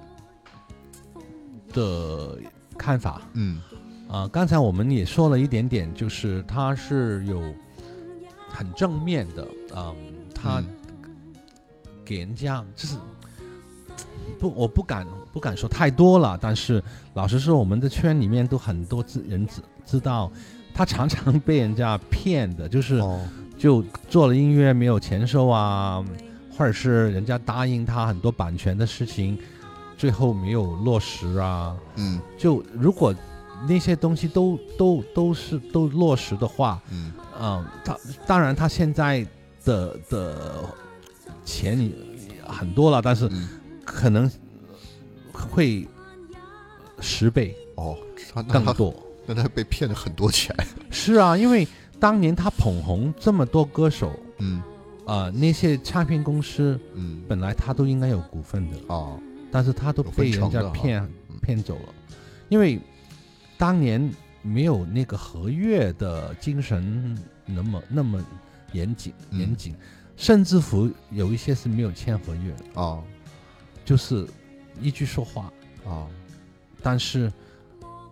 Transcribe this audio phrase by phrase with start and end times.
[1.72, 2.37] 的
[2.78, 3.61] 看法，嗯，
[4.09, 7.42] 啊，刚才我们也说了一点点，就是他是有
[8.48, 9.92] 很正面的，嗯，
[10.33, 10.62] 他
[12.05, 12.97] 给人家就是
[14.39, 16.81] 不我不敢不敢说太多了，但是
[17.15, 20.31] 老实说，我们的圈里面都很多知人知知道。
[20.75, 23.00] 他常常被人家骗的，就是，
[23.56, 23.80] 就
[24.11, 26.05] 做了音乐没有钱收啊，
[26.50, 29.39] 或者是人家答应他很多版权的事情，
[29.97, 31.76] 最后没有落实啊。
[31.94, 33.15] 嗯，就如果
[33.69, 37.97] 那些东西都都都是都落实的话，嗯，啊，他
[38.27, 39.25] 当然他现在
[39.65, 40.34] 的的
[41.44, 41.88] 钱
[42.44, 43.31] 很多了，但是
[43.84, 44.28] 可能
[45.32, 45.87] 会
[46.98, 47.97] 十倍哦，
[48.50, 48.93] 更多。
[49.26, 50.54] 但他被骗了很多钱。
[50.90, 51.66] 是啊，因为
[51.98, 54.62] 当年他捧红这么多歌手，嗯，
[55.06, 59.18] 啊，那些唱片公司，嗯，本来他都应该有股份的啊，
[59.50, 61.06] 但是他都被人家骗
[61.42, 61.94] 骗走了，
[62.48, 62.78] 因为
[63.56, 64.12] 当年
[64.42, 68.24] 没有那个合约的精神那么那么
[68.72, 69.74] 严谨严谨，
[70.16, 73.02] 甚至乎有一些是没有签合约的啊，
[73.86, 74.26] 就是
[74.80, 75.50] 一句说话
[75.86, 76.06] 啊，
[76.82, 77.32] 但是。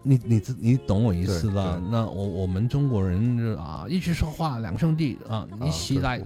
[0.04, 1.80] 你你你懂我意思了？
[1.90, 6.20] 那我我们中国人啊，一起说话，两兄弟啊，一起来。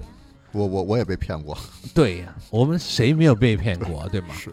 [0.52, 1.56] 我我我也被骗过。
[1.94, 4.06] 对，呀，我们谁没有被骗过？
[4.08, 4.28] 对吗？
[4.34, 4.50] 是。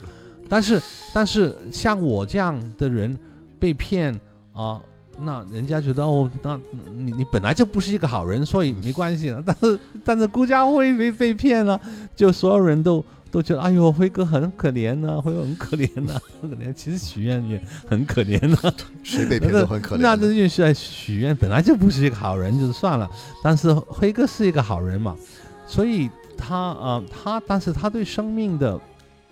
[0.49, 0.81] 但是
[1.13, 3.17] 但是像我这样的人
[3.59, 4.13] 被骗
[4.51, 4.81] 啊，
[5.21, 6.59] 那人家觉得哦，那
[6.93, 9.41] 你你本来就不是一个好人，所以没关系了。
[9.45, 11.79] 但是但是顾家辉被被骗了，
[12.15, 13.03] 就所有人都。
[13.33, 16.71] 都觉得哎呦，辉哥很可怜呐，辉哥很可怜呐，很可怜。
[16.71, 18.71] 其实许愿也很可怜呐，
[19.03, 19.99] 谁被骗都很可怜。
[20.01, 23.09] 那那那许愿本来就不是一个好人，就算了。
[23.43, 25.17] 但是辉哥是一个好人嘛，
[25.65, 26.07] 所以
[26.37, 28.79] 他啊，他但是他对生命的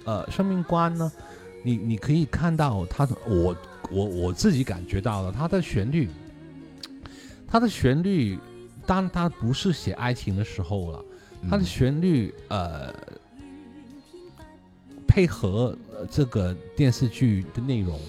[0.05, 1.11] 呃生命观呢，
[1.61, 3.55] 你你可以看到他的，我
[3.91, 6.09] 我我自己感觉到了他的旋律，
[7.47, 8.39] 他的旋律，
[8.87, 10.99] 当他不是写爱情的时候了，
[11.47, 12.91] 他的旋律呃。
[15.11, 15.75] 配合
[16.09, 17.99] 这个电视剧的内容，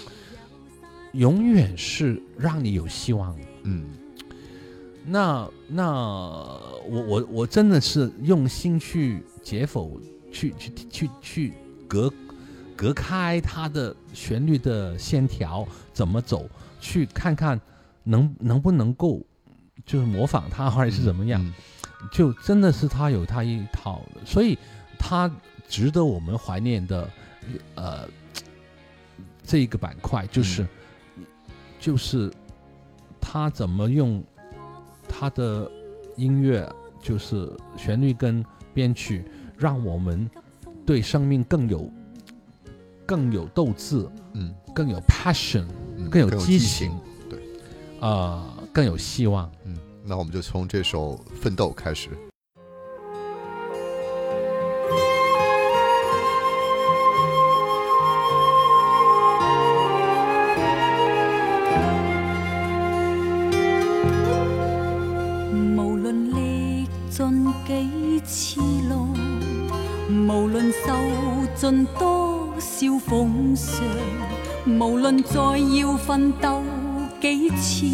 [1.15, 3.37] 永远是让你有希望。
[3.65, 3.85] 嗯，
[5.05, 10.01] 那那我我我真的是用心去解否，
[10.33, 11.53] 去去去去
[11.89, 12.09] 隔
[12.77, 16.49] 隔开他的旋律的线条怎么走，
[16.81, 17.61] 去看看
[18.05, 19.21] 能能不能够
[19.85, 21.53] 就是模仿他或者是怎么样，
[22.13, 24.57] 就真的是他有他一套，所以
[25.01, 25.29] 他。
[25.73, 27.09] 值得我们怀念的，
[27.77, 28.07] 呃，
[29.43, 30.69] 这一个板块就是，
[31.81, 32.31] 就是
[33.19, 34.23] 他怎么用
[35.09, 35.69] 他的
[36.19, 36.71] 音乐，
[37.01, 39.25] 就是旋律跟编曲，
[39.57, 40.29] 让我们
[40.85, 41.91] 对生命更有
[43.07, 45.65] 更有斗志，嗯，更有 passion，
[46.11, 46.93] 更有激情，
[47.31, 47.39] 对，
[48.01, 49.51] 呃，更有希望。
[49.65, 49.75] 嗯，
[50.05, 52.11] 那我们就从这首《奋斗》开始。
[73.15, 73.85] 奉上，
[74.65, 76.63] 无论再要奋斗
[77.21, 77.85] 几次，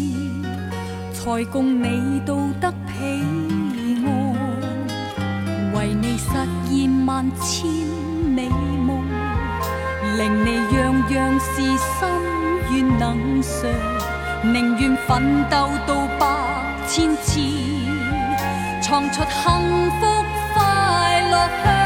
[1.11, 3.19] 才共你到得彼
[4.05, 4.35] 岸，
[5.75, 6.29] 为你实
[6.69, 7.69] 现万千
[8.33, 9.03] 美梦，
[10.15, 12.09] 令你样样事心
[12.77, 13.69] 愿能偿，
[14.53, 17.41] 宁愿奋斗到百千次，
[18.81, 20.05] 创出幸福
[20.53, 21.78] 快乐乡。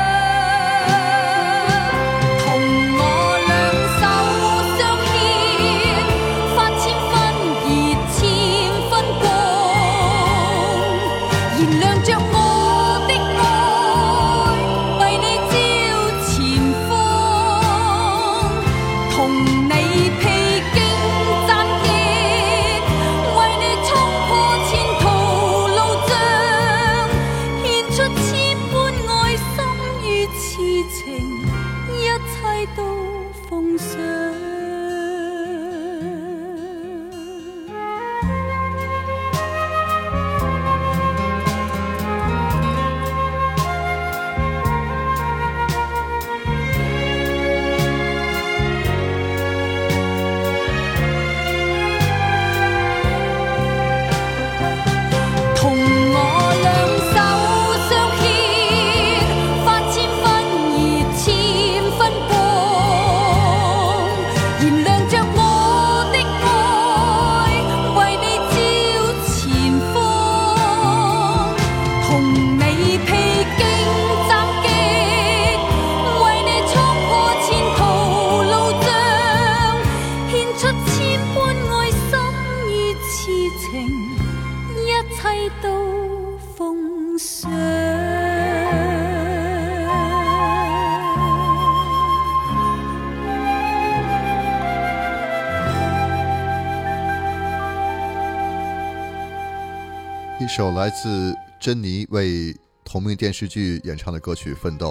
[100.83, 102.53] 来自珍妮为
[102.83, 104.89] 同名电视剧演唱的歌曲《奋斗》，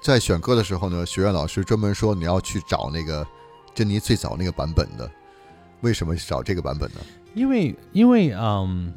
[0.00, 3.26] 在选歌的时候呢，学院老师专门说你要去找那个
[3.74, 5.10] 珍妮最早那个版本的。
[5.80, 7.00] 为什么找这个版本呢？
[7.34, 8.94] 因为，因为，嗯，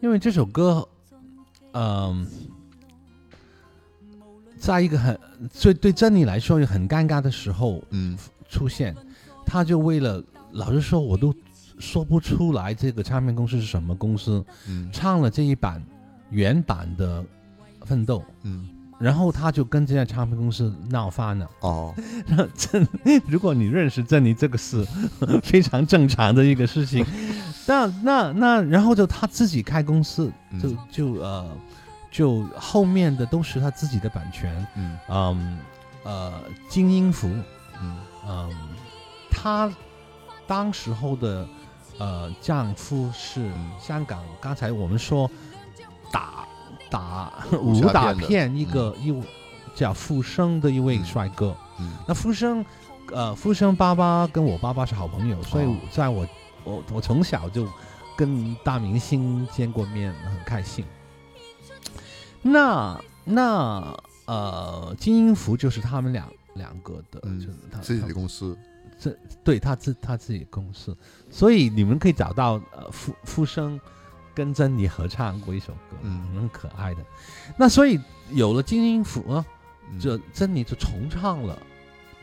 [0.00, 0.88] 因为这首歌，
[1.74, 2.26] 嗯，
[4.58, 5.20] 在一个很
[5.60, 8.16] 对对珍妮来说也很尴尬的时候，嗯，
[8.48, 8.96] 出现，
[9.44, 11.34] 他就为了老实说我都。
[11.78, 14.44] 说不出来这个唱片公司是什么公司，
[14.92, 15.82] 唱了这一版
[16.30, 17.22] 原版的
[17.84, 18.68] 《奋斗》，嗯，
[18.98, 21.48] 然后他就跟这家唱片公司闹翻了。
[21.60, 21.94] 哦，
[22.26, 22.86] 那郑，
[23.26, 24.84] 如果你认识珍你这个是
[25.42, 27.04] 非常正常的一个事情。
[27.66, 30.30] 那那那，然后就他自己开公司，
[30.60, 30.76] 就
[31.14, 31.50] 就呃，
[32.10, 34.66] 就后面的都是他自己的版权。
[34.76, 35.58] 嗯，嗯，
[36.04, 37.26] 呃，精英服
[37.80, 37.96] 嗯，
[38.28, 38.50] 嗯，
[39.30, 39.70] 他
[40.46, 41.46] 当时候的。
[41.98, 43.50] 呃，丈夫是
[43.80, 44.22] 香港。
[44.40, 45.30] 刚才我们说
[46.10, 46.46] 打
[46.90, 49.22] 打武打片一个一
[49.74, 51.56] 叫富生的一位帅哥。
[51.78, 52.64] 嗯，那富生，
[53.12, 56.26] 呃，富生爸爸跟我爸爸是好朋友，所以在我
[56.64, 57.66] 我我从小就
[58.16, 60.84] 跟大明星见过面，很开心。
[62.42, 63.96] 那那
[64.26, 68.56] 呃，金英福就是他们两两个的，就是他自己的公司。
[69.04, 70.96] 这对，他自他自己公司，
[71.30, 73.78] 所以你们可以找到呃，富富生
[74.34, 77.04] 跟珍妮合唱过一首歌，嗯，很可爱的。
[77.54, 79.44] 那所以有了金符呢，
[80.00, 81.58] 这珍妮就重唱了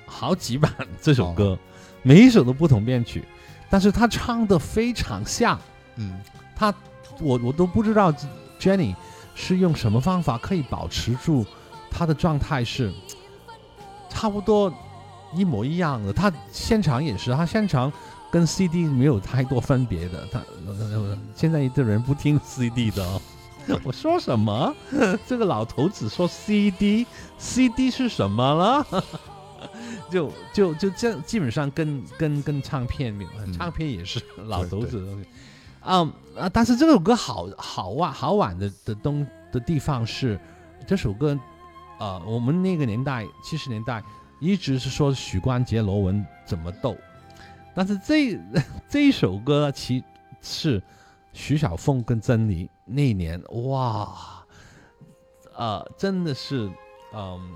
[0.08, 1.56] 好几版这首歌，
[2.02, 3.24] 每一首都不同变曲，
[3.70, 5.60] 但是她唱的非常像。
[5.98, 6.20] 嗯，
[6.56, 6.74] 她
[7.20, 8.12] 我我都不知道
[8.60, 8.96] Jenny
[9.36, 11.46] 是用什么方法可以保持住
[11.92, 12.92] 她的状态是
[14.10, 14.74] 差不多。
[15.34, 17.92] 一模一样的，他现场也是，他现场
[18.30, 20.28] 跟 CD 没有太多分别的。
[20.32, 20.40] 他
[21.36, 23.06] 现在的人不听 CD 的，
[23.84, 24.74] 我说什么？
[25.26, 28.86] 这个老头子说 CD，CD 是什么了？
[30.12, 33.16] 就就就这样，基本上跟跟跟唱片，
[33.58, 35.00] 唱片也是老头子。
[35.00, 35.26] 的东
[35.84, 40.40] 嗯啊，但是这首歌好好晚好晚的的东的地方是
[40.86, 41.38] 这首歌
[41.98, 44.04] 啊，我们那个年代七十年代。
[44.42, 46.98] 一直是说许冠杰、罗文怎么斗，
[47.76, 48.38] 但是这
[48.90, 50.04] 这一首歌，其
[50.42, 50.82] 是
[51.32, 54.18] 徐小凤跟珍妮那年，哇，
[55.56, 56.68] 呃，真的是，
[57.14, 57.52] 嗯，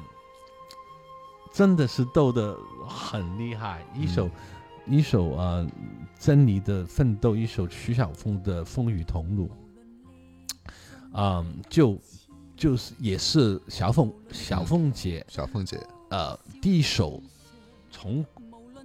[1.52, 2.56] 真的是斗的
[2.88, 4.30] 很厉害，一首
[4.86, 5.66] 一首啊，
[6.20, 9.48] 珍妮的《奋斗》，一首徐小凤的《风雨同路》，
[11.16, 12.00] 嗯，就
[12.56, 15.80] 就是也是小凤小凤姐，小凤姐。
[16.10, 17.22] 呃，第一首
[17.92, 18.24] 从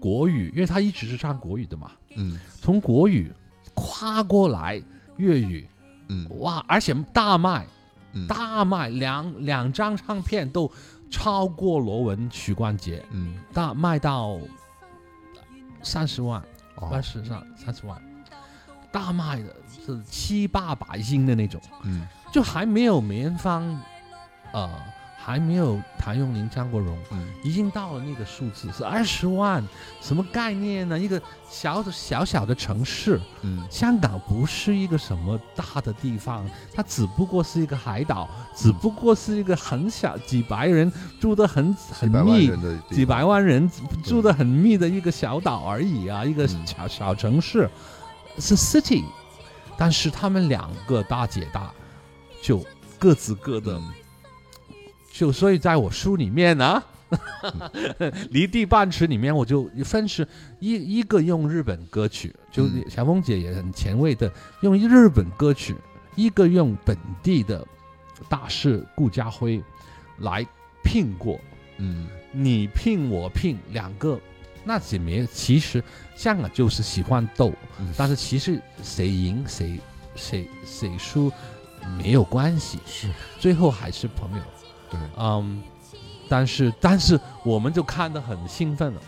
[0.00, 3.30] 国语，因为他一直是唱国语的嘛，嗯，从国语
[3.74, 4.82] 跨过来
[5.18, 5.66] 粤语，
[6.08, 7.66] 嗯，哇，而且大卖，
[8.12, 10.70] 嗯，大卖两两张唱片都
[11.10, 14.38] 超过罗文、许冠杰，嗯，大卖到
[15.82, 16.42] 三十万、
[16.90, 18.02] 二十万、三十万，
[18.90, 19.54] 大卖的
[19.86, 23.78] 是七八百斤的那种，嗯，就还没有梅艳芳，
[24.52, 24.70] 呃。
[25.22, 29.62] 还没有谭咏麟、张国荣，嗯，已经到了那个数字是二十万，
[30.00, 30.98] 什么概念呢？
[30.98, 42.50] 一个小小的小小的城市，嗯，香港不是一个什么大的地方，它只不过是一个海岛，只不过是一个很小几百人住的很很密，
[42.90, 43.70] 几百万人
[44.02, 47.68] 住的很密的一个小岛而已啊，一个小小城市
[48.38, 49.04] 是 city，
[49.76, 51.70] 但是他们两个大姐大
[52.40, 52.64] 就
[52.98, 53.78] 各自各的。
[55.20, 56.82] 就所以，在我书里面呢，
[58.30, 60.26] 《离地半尺》里面，我就分是
[60.60, 65.76] 一一个用日本歌曲，就小峰姐也很前卫的用日本歌曲，
[66.16, 67.62] 一个用本地的
[68.30, 69.62] 大师顾家辉
[70.20, 70.42] 来
[70.82, 71.38] 聘过，
[71.76, 74.18] 嗯，你聘我聘两个，
[74.64, 75.84] 那姐妹其实
[76.16, 77.52] 香港就是喜欢斗，
[77.94, 79.78] 但是其实谁赢谁
[80.16, 81.30] 谁谁输
[82.02, 83.06] 没有关系，是
[83.38, 84.42] 最后还是朋友。
[84.90, 85.62] 对，嗯，
[86.28, 89.00] 但是但是我们就看得很兴奋了，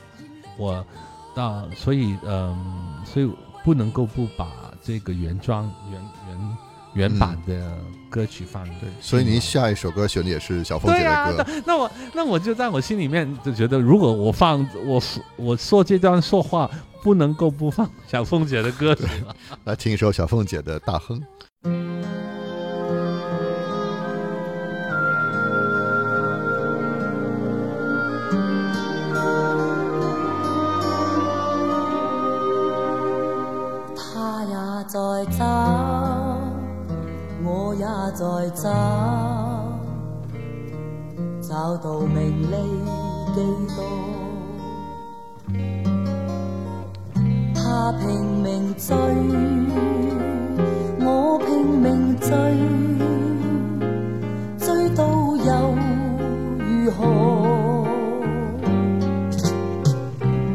[0.57, 0.87] 我，
[1.35, 3.29] 啊，所以嗯，所以
[3.65, 4.49] 不能够不把
[4.83, 6.57] 这个原装原原
[6.95, 7.77] 原版的
[8.09, 8.65] 歌曲放。
[8.79, 11.45] 对，所以您下一首歌选的也是小凤姐的歌。
[11.45, 15.03] 对啊，那我那我就在我心里面就觉得，如果我放我
[15.37, 16.71] 我说这段说话，
[17.03, 18.97] 不能够不放小凤姐的歌。
[19.65, 21.21] 来听一首小凤姐的大亨。
[34.93, 34.99] 在
[35.39, 35.43] 找，
[37.43, 38.25] 我也在
[38.63, 38.69] 找，
[41.41, 42.57] 找到名利
[43.33, 43.41] 几
[43.75, 43.83] 多？
[47.55, 48.07] 他拼
[48.45, 48.89] 命追，
[51.07, 51.09] 我
[51.47, 51.87] 拼命
[52.21, 52.29] 追，
[54.59, 55.03] 追到
[55.49, 55.51] 又
[56.69, 57.01] 如何？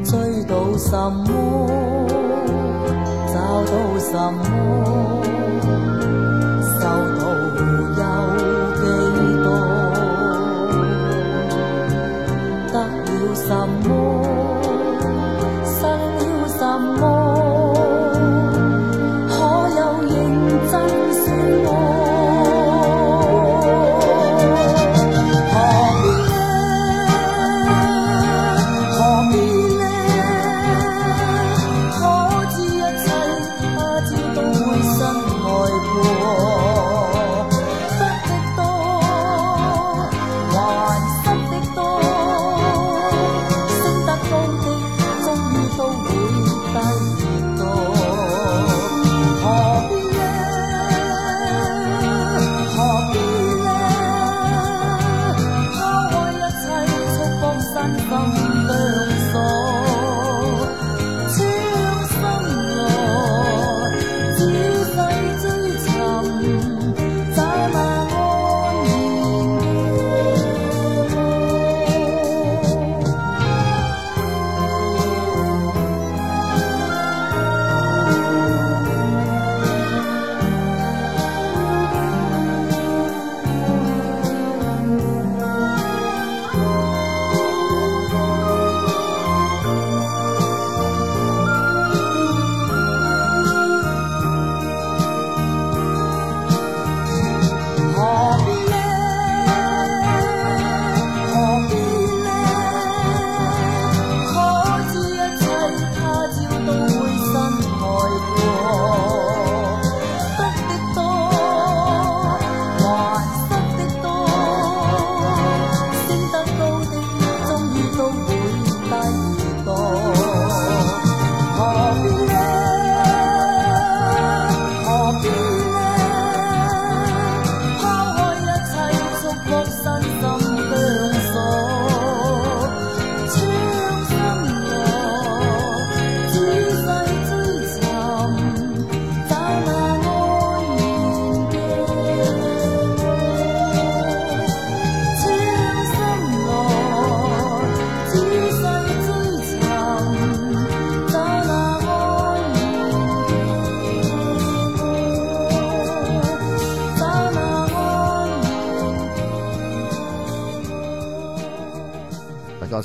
[0.03, 0.11] 追
[0.43, 0.89] 到什
[1.25, 1.56] 么？
[4.17, 4.31] 啊！
[4.31, 4.86] 木。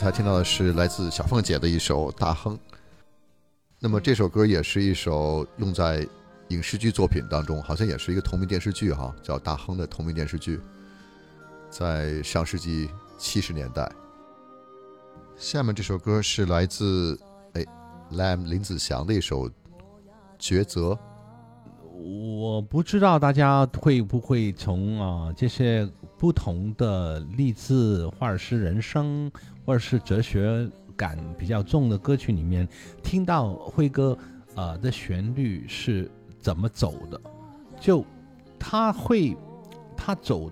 [0.03, 2.57] 他听到的是来自小凤姐的一首《大亨》，
[3.79, 6.05] 那么这首歌也是一首用在
[6.49, 10.59] 影视剧作品当中，好像也是一个同名电视剧哈，叫《大亨》的同名电视剧，
[11.71, 13.89] 在上世纪七十年代。
[15.37, 17.17] 下面这首歌是来自
[17.53, 17.65] 哎，
[18.11, 19.49] 林林子祥的一首
[20.37, 20.99] 《抉择》，
[21.97, 29.31] 我不知道大家会不会从啊这些不同的励志或者是人生。
[29.65, 32.69] 或者是哲学感比较重的歌曲里面，
[33.03, 34.17] 听到辉哥，
[34.55, 37.21] 呃的旋律是怎么走的？
[37.81, 38.05] 就
[38.59, 39.37] 他会，
[39.97, 40.51] 他走，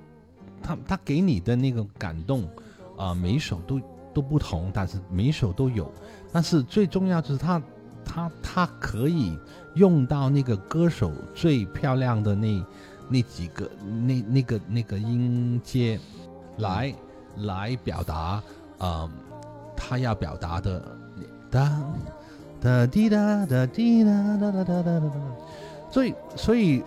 [0.63, 2.49] 他他给你的那个感动，
[2.97, 3.81] 啊，每一首都
[4.15, 5.91] 都不同，但是每一首都有。
[6.33, 7.61] 但是最重要就是他，
[8.05, 9.37] 他他可以
[9.75, 12.65] 用到那个歌手最漂亮的那
[13.09, 15.99] 那几个那那个那个音阶
[16.59, 16.95] 来
[17.39, 18.41] 来表达。
[18.81, 19.07] 啊，
[19.77, 20.83] 他要表达的，
[21.51, 21.79] 哒
[22.61, 24.11] 哒滴哒哒滴哒
[24.41, 25.15] 哒哒哒哒哒哒，
[25.93, 26.83] 所以所以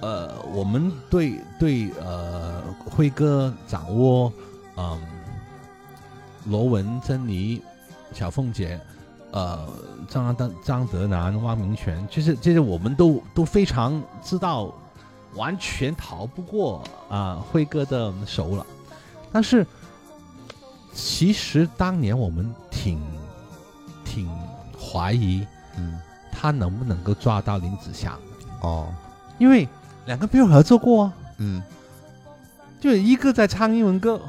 [0.00, 4.32] 呃，我们对对呃，辉哥掌握，
[4.76, 5.00] 嗯，
[6.46, 7.60] 罗文、珍妮、
[8.12, 8.78] 小凤姐，
[9.32, 9.68] 呃，
[10.08, 14.72] 张张张德南、汪明荃，其实这些我们都都非常知道，
[15.34, 18.64] 完全逃不过啊辉哥的手了，
[19.32, 19.66] 但是。
[20.94, 22.98] 其实当年我们挺
[24.04, 24.30] 挺
[24.78, 25.44] 怀疑，
[25.76, 25.98] 嗯，
[26.30, 28.18] 他能不能够抓到林子祥
[28.62, 28.94] 哦？
[29.38, 29.68] 因为
[30.06, 31.60] 两个没有合作过啊，嗯，
[32.80, 34.20] 就一个在唱英文歌，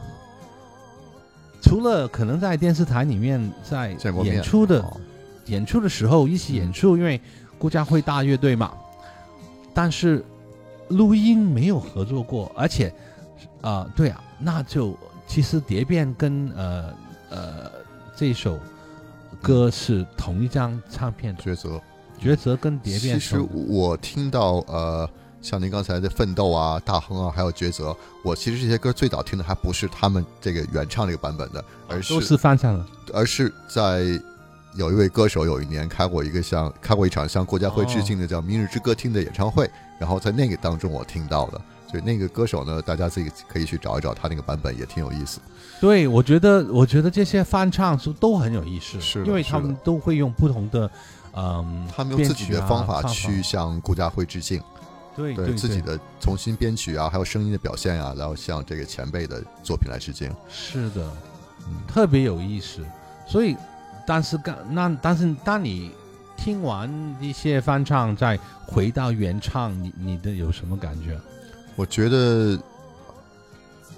[1.62, 4.84] 除了可能在电视台里面在演出的
[5.46, 7.22] 演出的时候一起演出，因为
[7.60, 8.74] 顾家辉大乐队嘛，
[9.72, 10.26] 但是
[10.88, 12.92] 录音没有合作过，而且
[13.62, 14.98] 啊，对啊，那就。
[15.28, 16.94] 其实《蝶变》跟呃
[17.30, 17.72] 呃
[18.16, 18.60] 这首
[19.42, 21.36] 歌是同一张唱片。
[21.38, 21.82] 抉择，
[22.22, 23.20] 抉择跟《蝶变》。
[23.20, 25.10] 其实我听到呃，
[25.42, 27.92] 像您刚才的《奋斗》啊、《大亨》啊，还有《抉择》，
[28.24, 32.86] 我其实这些歌最早听的还不是他们这个原唱这个版本的，而是都是翻唱的。
[33.14, 34.04] 而是，在
[34.76, 41.60] 有一位歌手有一年开过一个像开过一场向国家会致敬的叫《明日之歌厅》的演唱会，然后在那个当中我听到的。
[42.02, 45.40] 那个歌手呢，大家自己可以去找一找他那个版本，也挺有意思。
[45.80, 50.90] 对，我觉得，我觉得这些翻唱是都很有意思，是因为他们都会用不同的，
[51.36, 54.62] 嗯，他们用自己的方法去向顾家辉致敬，
[55.16, 61.10] 对，自己的重新编曲啊，还有声音的表现啊，然后向这个前辈的作品来致敬，是的，
[61.88, 62.82] 特别有意思。
[63.28, 63.58] 所以，
[64.06, 65.92] 但是刚那，但是当你
[66.38, 66.88] 听完
[67.20, 71.20] 一些翻唱，再回到原唱，你你的有什么感觉？
[71.76, 72.58] 我觉得，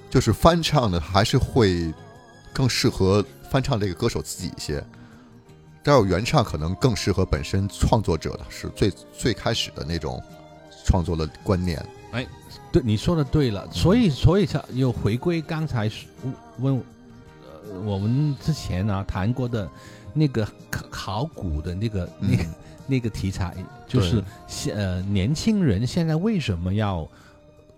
[0.10, 1.94] 就是翻唱的还是会
[2.52, 4.84] 更适合翻唱这个歌手自己一些，
[5.84, 10.22] 但是原唱可能更适合本身创作者的是最最开始的那种
[10.86, 11.84] 创作的观念。
[12.14, 12.26] 哎，
[12.72, 15.90] 对，你说的对了，所以所以才又回归刚才
[16.58, 16.82] 问
[17.86, 19.70] 我们之前呢谈过的
[20.16, 20.48] 那个
[20.90, 22.40] 考古的那个那
[22.88, 23.54] 那个题材，
[23.88, 27.08] 就是现呃年轻人现在为什么要？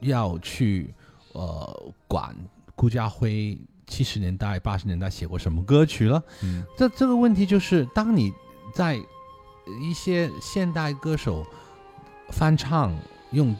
[0.01, 0.93] 要去，
[1.33, 2.35] 呃，管
[2.75, 3.57] 顾家辉
[3.87, 6.21] 七十年代、八十年代写过什么歌曲了？
[6.43, 8.31] 嗯，这这个问题就是，当你
[8.73, 8.95] 在
[9.81, 11.45] 一些现代歌手
[12.31, 12.95] 翻唱，
[13.31, 13.55] 用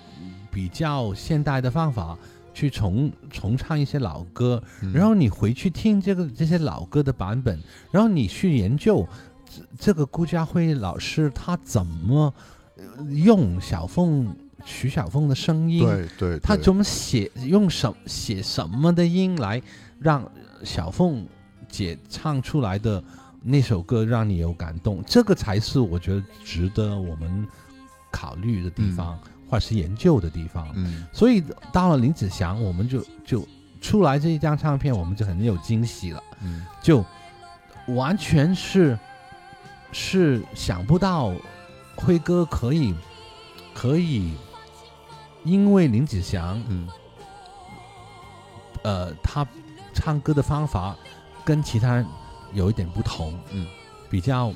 [0.51, 2.17] 比较现代的方法
[2.53, 4.61] 去重重唱一些老歌，
[4.93, 7.59] 然后你回去听这个这些老歌的版本，
[7.91, 9.05] 然后你去研究
[9.51, 12.33] 这这个顾家辉老师他怎么
[13.09, 14.33] 用小凤。
[14.65, 19.61] 徐小凤的声音，对对，他怎么写用什写什么的音来
[19.99, 20.29] 让
[20.63, 21.25] 小凤
[21.67, 23.01] 姐唱出来的
[23.41, 25.01] 那首歌让你有感动？
[25.05, 27.47] 这个才是我觉得值得我们
[28.11, 29.17] 考虑的地方，
[29.49, 30.69] 或是研究的地方。
[30.75, 31.41] 嗯，所以
[31.71, 33.47] 到了林子祥，我们就就
[33.81, 36.21] 出来这一张唱片，我们就很有惊喜了。
[36.41, 37.03] 嗯，就
[37.87, 38.97] 完全是
[39.93, 41.33] 是想不到
[41.95, 42.93] 辉哥可以
[43.73, 44.33] 可以。
[45.43, 46.87] 因为林子祥，嗯，
[48.83, 49.45] 呃，他
[49.93, 50.95] 唱歌的方法
[51.45, 52.05] 跟其他人
[52.53, 53.65] 有一点不同，嗯，
[54.09, 54.51] 比较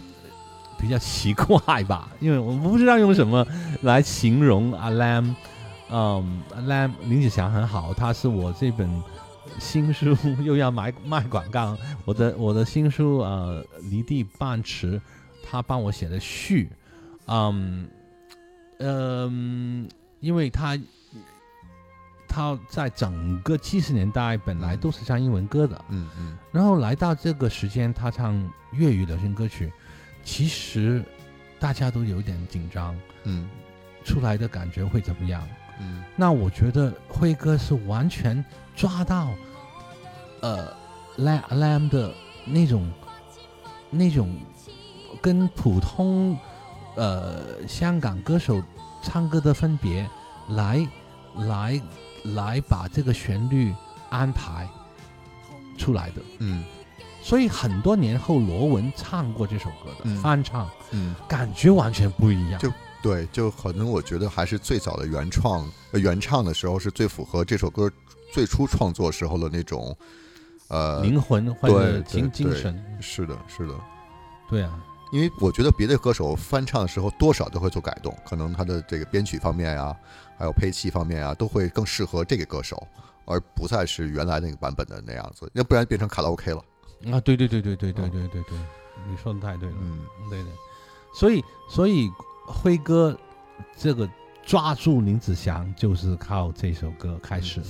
[0.78, 2.12] 比较奇怪吧？
[2.20, 3.46] 因为我不知道用什么
[3.82, 5.36] 来形容阿兰，
[5.90, 9.02] 嗯，阿兰林子祥很好，他是我这本
[9.60, 15.02] 新书又要买卖广告，我的我的新书呃离地半尺，
[15.50, 16.70] 他帮我写的序，
[17.28, 17.90] 嗯
[18.80, 19.90] 嗯。
[20.24, 20.80] 因为他，
[22.30, 28.34] 他在整个七十年代本来都是唱英文歌的，嗯嗯，然后来到这个时间，他唱
[28.72, 29.70] 粤语流行歌曲，
[30.24, 31.04] 其实
[31.60, 33.50] 大家都有点紧张，嗯，
[34.06, 35.46] 出来的感觉会怎么样？
[35.82, 38.44] 嗯，那我觉得辉哥是完全
[38.78, 39.28] 抓到，
[40.40, 40.70] 呃，
[41.18, 42.14] 莱阿莱姆的
[42.46, 42.90] 那种，
[43.90, 44.34] 那种
[45.22, 46.38] 跟普通
[46.96, 48.64] 呃香港歌手。
[49.04, 50.10] 唱歌的分别，
[50.50, 50.88] 来，
[51.36, 51.80] 来，
[52.24, 53.76] 来把这个旋律
[54.10, 54.68] 安排
[55.78, 56.64] 出来的，嗯，
[57.22, 62.60] 所以很多年后罗文唱过这首歌的翻唱，嗯，感觉完全不一样。
[62.60, 67.92] 就对，就可能我觉得还是最早的原创原唱的时候是最符合这首歌
[68.34, 69.96] 最初创作时候的那种，
[70.70, 72.82] 呃，灵魂或者精精神。
[73.02, 73.74] 是的，是的，
[74.50, 74.82] 对啊，
[75.14, 79.96] 因为我觉得别的歌手翻唱的时候，多少都会做改动，可能他的这个编曲方面啊，
[80.40, 82.76] 还有配器方面啊，都会更适合这个歌手，
[83.26, 86.58] 而不再是原来那个版本的那样子，要不然变成卡拉 OK 了。
[87.16, 88.44] 啊，对对对对对对对对，
[89.08, 90.00] 你说的太对了，嗯，
[90.32, 90.52] 对对，
[91.14, 92.10] 所以所以
[92.48, 93.16] 辉哥
[93.78, 94.10] 这个
[94.44, 97.62] 抓住林子祥，就是靠这首歌开始。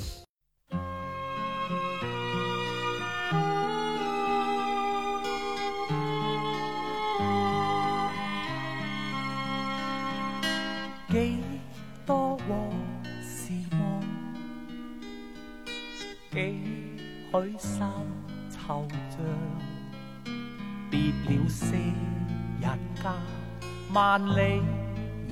[17.36, 17.91] 海山
[18.52, 19.17] 惆怅，
[20.91, 23.13] 别了四日家，
[23.91, 24.39] 万里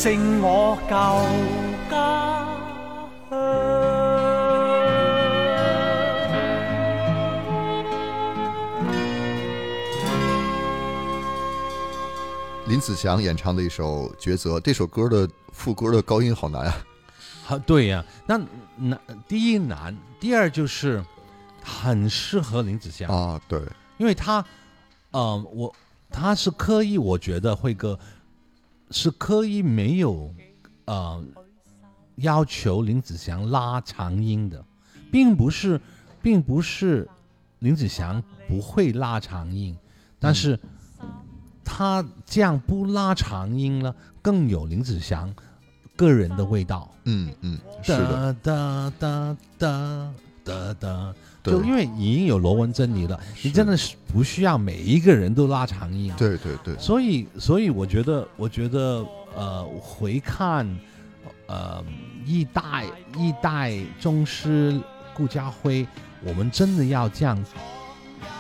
[0.09, 1.17] 我家
[12.71, 16.77] 林子祥演唱的一首《抉择》，这首歌的副歌的高音好难啊！
[17.49, 18.41] 啊，对呀，那
[18.77, 21.03] 难，第一难，第二就是
[21.65, 23.61] 很适合林子祥啊，对，
[23.99, 24.45] 因为他，
[25.13, 25.73] 嗯，我
[26.11, 27.99] 他是刻意，我觉得辉哥。
[28.91, 30.33] 是刻意没有，
[30.85, 31.23] 呃，
[32.17, 34.65] 要求林子祥拉长音的，
[35.11, 35.81] 并不是，
[36.23, 37.09] 并不是
[37.59, 39.77] 林子祥不会拉长音，
[40.21, 40.59] 但是，
[41.65, 45.35] 他这样不拉长音了，更有林子祥
[45.97, 46.93] 个人的味道。
[47.05, 47.93] 嗯嗯，是
[48.43, 49.37] 的。
[51.53, 56.13] 就因为已经有罗文珍妮了，你真的是不需要每一个人都拉长音。
[56.17, 56.77] 对对对。
[56.79, 59.05] 所以，所以我觉得，我觉得，
[59.37, 60.67] 呃，回看，
[61.47, 61.83] 呃，
[62.25, 62.85] 一代
[63.17, 64.79] 一代宗师
[65.15, 65.87] 顾家辉，
[66.25, 67.43] 我们真的要这样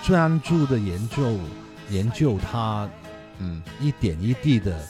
[0.02, 1.38] 专注的研究
[1.90, 2.88] 研究他，
[3.38, 4.84] 嗯，一点一滴的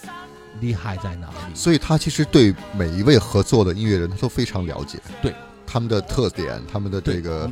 [0.61, 1.55] 厉害在哪里。
[1.55, 5.35] 所以他其实对每一位合作的音乐人，他都非常了解，对
[5.67, 7.51] 他们的特点，他们的这个。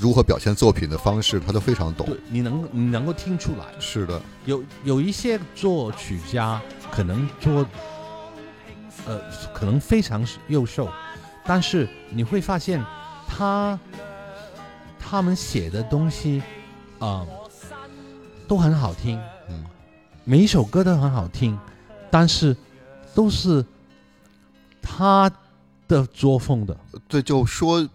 [0.00, 2.06] 如何表现作品的方式，他都非常懂。
[2.06, 3.64] 对，你能你能够听出来。
[3.80, 7.64] 是的，有有一些作曲家可能作，
[9.06, 9.20] 呃，
[9.54, 10.88] 可能非常优秀，
[11.44, 12.84] 但是你会发现
[13.28, 13.78] 他
[14.98, 16.42] 他们写的东西
[16.98, 17.24] 啊
[18.48, 19.64] 都很好听，嗯，
[20.24, 21.58] 每一首歌都很好听，
[22.10, 22.56] 但是
[23.14, 23.64] 都是
[24.82, 25.30] 他
[25.86, 26.76] 的作风的。
[27.06, 27.88] 对，就说。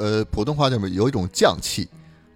[0.00, 1.86] 呃，普通话里面有一种匠气，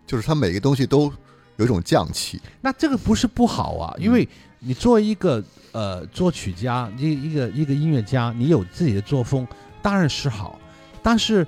[0.07, 1.11] 就是它每个东西都
[1.57, 2.38] 有一种匠气。
[2.61, 9.48] 那这个不是不好啊，因为你作为一个呃作曲家，一一个一个音乐家，你有自己的作风，
[9.81, 10.61] 当然是好。
[11.03, 11.46] 但是，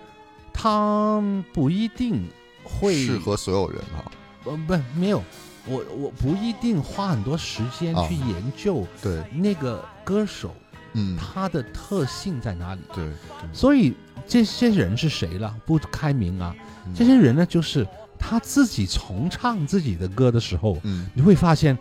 [0.55, 2.27] 他不一定
[2.65, 4.11] 会适合所有人啊。
[4.45, 5.23] 呃，不，没有，
[5.69, 10.55] 我我不一定花很多时间去研究对那个歌手，
[10.95, 12.81] 嗯，他的特性在哪里？
[12.95, 13.07] 对，
[13.53, 13.95] 所以。
[14.29, 15.55] 这些人是谁了？
[15.65, 16.55] 不开明啊！
[16.95, 17.87] 这些人呢，就是
[18.19, 20.79] 他自己重唱自己的歌的时候，
[21.15, 21.77] 你会发现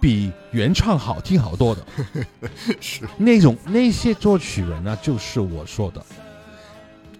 [0.00, 1.84] 比原唱好听好多的。
[2.80, 6.04] 是那种那些作曲人呢，就是我说的，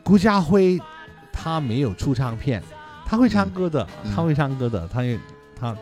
[0.03, 0.81] 顾家辉
[1.33, 2.63] 他没有出唱片，
[3.05, 5.19] 他会唱歌的，他会唱歌的，他也，
[5.59, 5.77] 他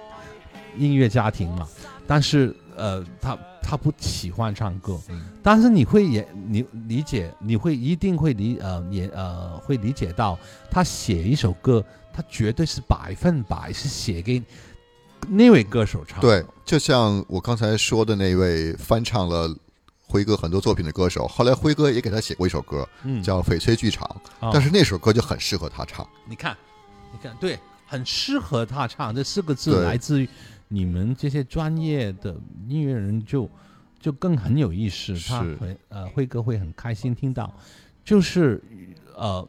[0.76, 1.68] 音乐家庭嘛，
[2.08, 3.38] 但是呃他。
[3.62, 4.98] 他不喜欢唱歌，
[5.42, 10.38] 但是你会也你理解，你会一定会理呃，也呃会理解到，
[10.70, 14.42] 他写一首歌，他绝对是百分百是写给
[15.28, 16.20] 那位歌手唱。
[16.20, 19.54] 对，就像我刚才说的那位翻唱了
[20.06, 22.88] 辉哥很多作品的歌手，后来辉哥也给他写过一首歌，
[23.22, 24.08] 叫《翡翠剧场》，
[24.52, 26.06] 但是那首歌就很适合他唱。
[26.26, 26.56] 你看，
[27.12, 30.28] 你看，对，很适合他唱这四个字来自于。
[30.72, 32.34] 你们这些专业的
[32.68, 33.48] 音乐人就，
[33.98, 37.52] 就更很有意思，他会呃辉哥会很开心听到，
[38.04, 38.60] 就是
[39.16, 39.46] 呃，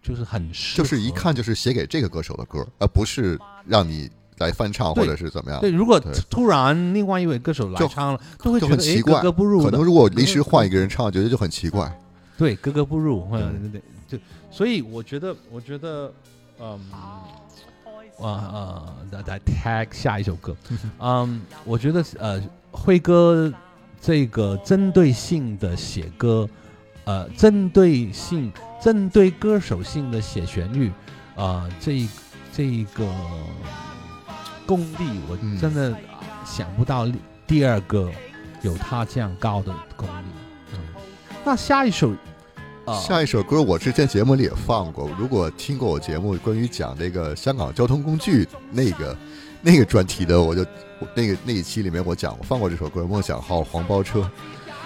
[0.00, 5.60] 就是很就是一看就是写给这个歌手的歌，而不是让你来翻唱或者是怎么样。
[5.60, 5.98] 对，如果
[6.30, 9.60] 突然另外一位歌手来唱了，就会觉得很格格不入。
[9.64, 11.92] 可能如果临时换一个人唱，觉得就很奇怪。
[12.38, 13.26] 对，格格不入，
[13.72, 14.16] 对，就
[14.52, 16.12] 所以我觉得，我觉得，
[16.60, 16.80] 嗯。
[18.20, 20.56] 啊啊，再再 tag 下一首歌，
[20.98, 23.52] 嗯，我觉得呃，辉哥
[24.00, 26.48] 这个针对性的写歌，
[27.04, 28.50] 呃，针对性、
[28.80, 30.90] 针对歌手性的写旋律，
[31.34, 32.08] 啊，这
[32.52, 33.04] 这一个
[34.64, 35.94] 功力，我真的
[36.44, 37.06] 想不到
[37.46, 38.10] 第二个
[38.62, 40.24] 有他这样高的功力。
[40.74, 40.78] 嗯，
[41.44, 42.12] 那下一首。
[42.94, 49.16] 下一首歌我之前节目里也放过，如果听过我节目关于讲那个香港交通工具那个
[49.60, 50.64] 那个专题的，我就
[51.14, 54.20] 那个那一期里面我讲过放过这首歌《梦想号黄包车》。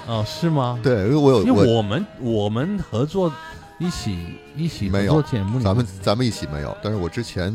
[0.06, 0.80] 哦，是吗？
[0.82, 3.30] 对，因为我有因为我们我们合作
[3.78, 6.74] 一起一起没有节目，咱们咱们一起没有。
[6.82, 7.54] 但是我之前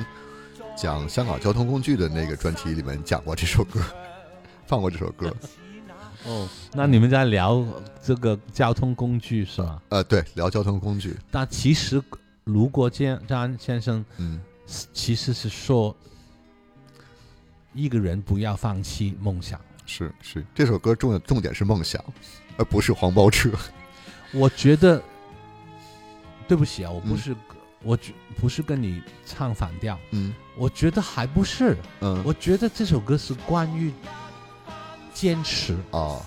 [0.77, 3.79] 讲香港交通工具的那个专题里面讲过这首歌，
[4.67, 5.35] 放过这首歌。
[6.27, 7.63] 哦，那你们在聊
[8.03, 9.81] 这个交通工具是吧？
[9.89, 11.15] 呃，对，聊交通工具。
[11.31, 12.01] 但其实，
[12.43, 14.39] 如果江张先生，嗯，
[14.91, 15.95] 其实是说，
[17.73, 19.59] 一个人不要放弃梦想。
[19.85, 22.03] 是是，这首歌重重点是梦想，
[22.57, 23.51] 而不是黄包车。
[24.33, 25.01] 我觉得，
[26.47, 27.35] 对不起啊，我不是，
[27.83, 27.95] 我
[28.41, 29.97] 不是跟你唱反调。
[30.09, 31.77] 嗯，我觉得还不是。
[32.01, 33.93] 嗯，我觉得这首歌是关于。
[35.15, 36.19] 坚持啊，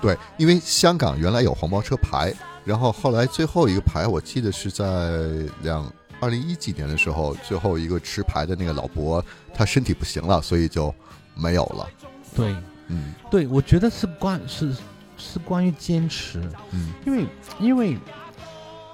[0.00, 2.32] 对，因为香港原来有黄包车牌，
[2.64, 5.20] 然后后来最后一个牌，我记得是在
[5.62, 9.22] 两二零一几年的时候，最后一个持牌的那个老伯，
[9.52, 10.92] 他身体不行了，所以就
[11.34, 11.86] 没有了。
[12.34, 14.74] 对，嗯，对，我觉得是关是
[15.18, 17.26] 是关于坚持，嗯，因为
[17.60, 17.94] 因为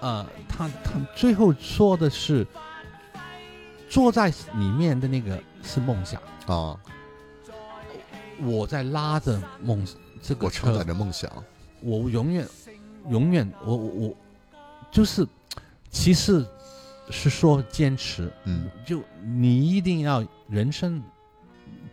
[0.00, 2.44] 呃，他他最后说的是
[3.88, 6.76] 坐在里面的那个是梦想啊。
[8.42, 9.86] 我在拉着梦
[10.22, 11.30] 这个车，承载的梦想。
[11.80, 12.46] 我永远，
[13.08, 14.16] 永远，我我我，
[14.90, 15.26] 就是，
[15.90, 16.44] 其实
[17.10, 18.30] 是说坚持。
[18.44, 21.02] 嗯，就你一定要人生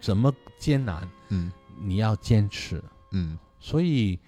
[0.02, 1.52] 怎么艰难，嗯，
[1.82, 3.38] 你要坚持，嗯。
[3.60, 4.20] 所以，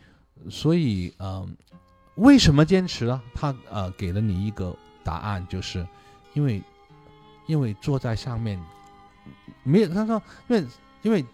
[0.50, 1.46] 所以，嗯，
[2.16, 3.22] 为什么坚持呢？
[3.34, 4.74] 他呃，给了你一个
[5.04, 5.86] 答案，就是
[6.36, 6.64] 因为
[7.46, 8.58] 因为坐在上面
[9.62, 10.66] 没有他说，因为
[11.02, 11.26] 因为。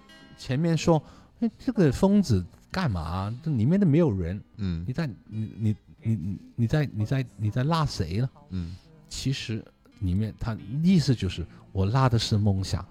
[0.43, 1.01] 前面说，
[1.39, 3.31] 哎，这个疯子干嘛？
[3.43, 4.41] 这里面都没有人。
[4.57, 8.29] 嗯，你在，你你你你你在你在你在拉谁呢？
[8.49, 8.75] 嗯，
[9.07, 9.63] 其实
[9.99, 12.83] 里面他意思就是我拉的是梦想，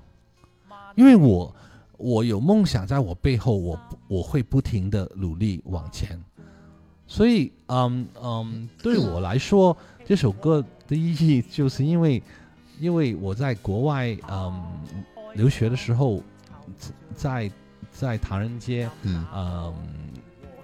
[0.94, 1.54] 因为我
[1.98, 6.16] 我有梦想在我背后，我我会不停的努力往前。
[7.08, 12.22] 所以，嗯嗯，对我来说，这首歌的意义就是因为，
[12.78, 14.62] 因为我在国外嗯
[15.34, 16.22] 留学的时候。
[17.14, 17.50] 在，
[17.92, 19.74] 在唐人街，嗯，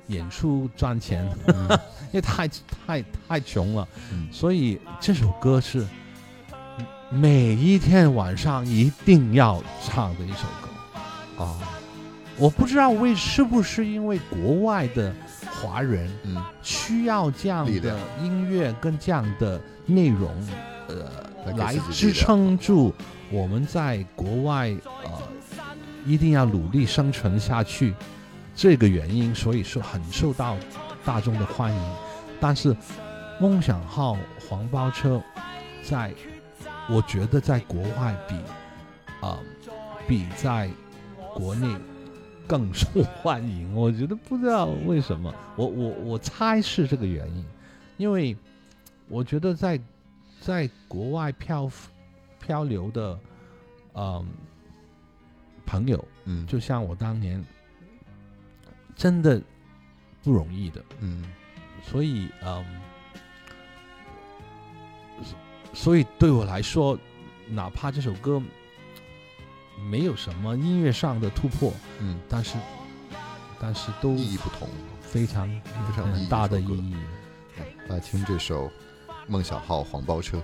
[0.08, 1.28] 演出赚钱，
[2.12, 2.48] 因为太
[2.86, 3.86] 太太穷了，
[4.32, 5.86] 所以这首歌是
[7.10, 11.58] 每一天晚上一定要唱的一首歌，啊，
[12.38, 15.12] 我不知道为是不是因为国外的
[15.62, 20.30] 华人，嗯，需要这样的音乐跟这样的内容，
[20.88, 22.94] 呃，来支撑住
[23.30, 24.70] 我们在国外，
[25.04, 25.25] 呃。
[26.06, 27.92] 一定要努力生存下去，
[28.54, 30.56] 这个原因，所以说很受到
[31.04, 31.94] 大众的欢迎。
[32.40, 32.74] 但是，
[33.40, 35.20] 梦想号黄包车，
[35.82, 36.14] 在
[36.88, 38.34] 我觉得在国外比
[39.20, 39.38] 啊
[40.06, 40.70] 比在
[41.34, 41.76] 国内
[42.46, 42.86] 更受
[43.20, 43.74] 欢迎。
[43.74, 47.44] 我觉得不知道为什么，我我我猜是这个原因，
[47.96, 48.36] 因为
[49.08, 49.80] 我觉得在
[50.40, 51.68] 在国外漂
[52.40, 53.18] 漂流的
[53.94, 54.24] 嗯。
[55.66, 57.44] 朋友，嗯，就像我当年，
[58.94, 59.42] 真的
[60.22, 61.24] 不容易的，嗯，
[61.82, 62.64] 所以，嗯，
[65.74, 66.96] 所以对我来说，
[67.48, 68.40] 哪怕这首歌
[69.90, 72.54] 没有什么音乐上的突破，嗯，但是，
[73.60, 74.68] 但是都意义不同，
[75.02, 76.94] 非常非常大的意义。
[77.88, 78.66] 来听这首
[79.28, 80.38] 《梦想号黄包车》。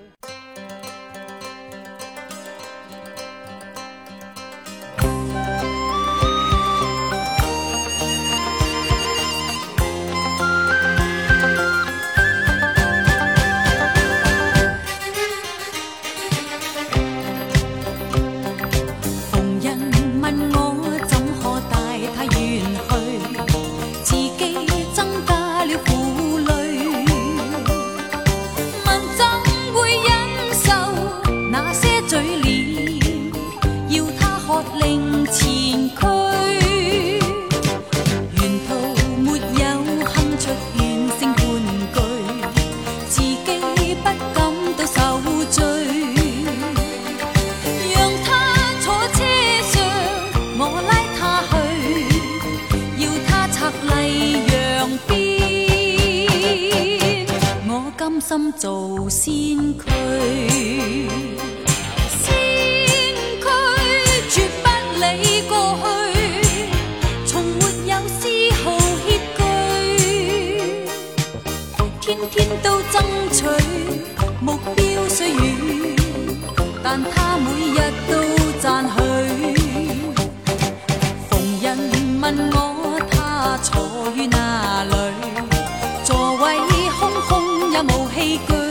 [88.25, 88.62] ていく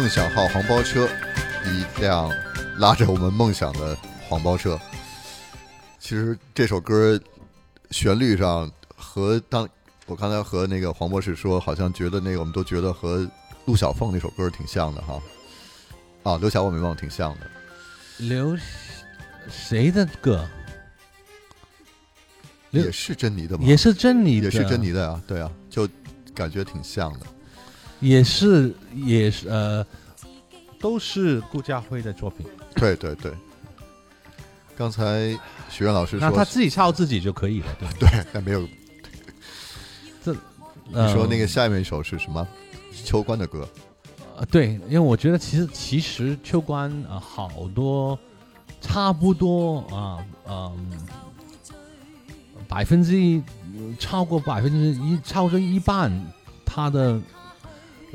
[0.00, 1.06] 梦想号黄包车，
[1.66, 2.32] 一辆
[2.78, 3.94] 拉着我们梦想的
[4.26, 4.80] 黄包车。
[5.98, 7.20] 其实这首歌
[7.90, 9.68] 旋律上和当
[10.06, 13.28] 我刚才和那个黄博士说，好像觉得那个我们都觉得和
[13.66, 15.20] 陆小凤那首歌挺像的哈。
[16.22, 17.46] 啊，刘晓我没忘，挺像的。
[18.16, 18.56] 刘
[19.50, 20.48] 谁的歌？
[22.70, 23.64] 也是珍妮的吗？
[23.66, 25.86] 也是珍妮的，也是珍妮的呀，对啊，就
[26.34, 27.26] 感觉挺像的。
[28.00, 29.84] 也是也是呃，
[30.80, 32.46] 都是顾家辉的作品。
[32.74, 33.32] 对对对。
[34.76, 35.28] 刚才
[35.68, 37.66] 许愿老师说，那他自己唱自己就可以了，
[37.98, 38.66] 对 对，但没有
[40.24, 40.32] 这。
[40.84, 42.46] 你说那个下面一首是什么？
[43.04, 43.68] 秋官的歌？
[44.38, 48.18] 呃，对，因为我觉得其实其实秋官啊，好多
[48.80, 50.90] 差不多啊，嗯，
[52.66, 53.42] 百分之一
[53.98, 56.10] 超过百分之一，超过一半
[56.64, 57.20] 他的。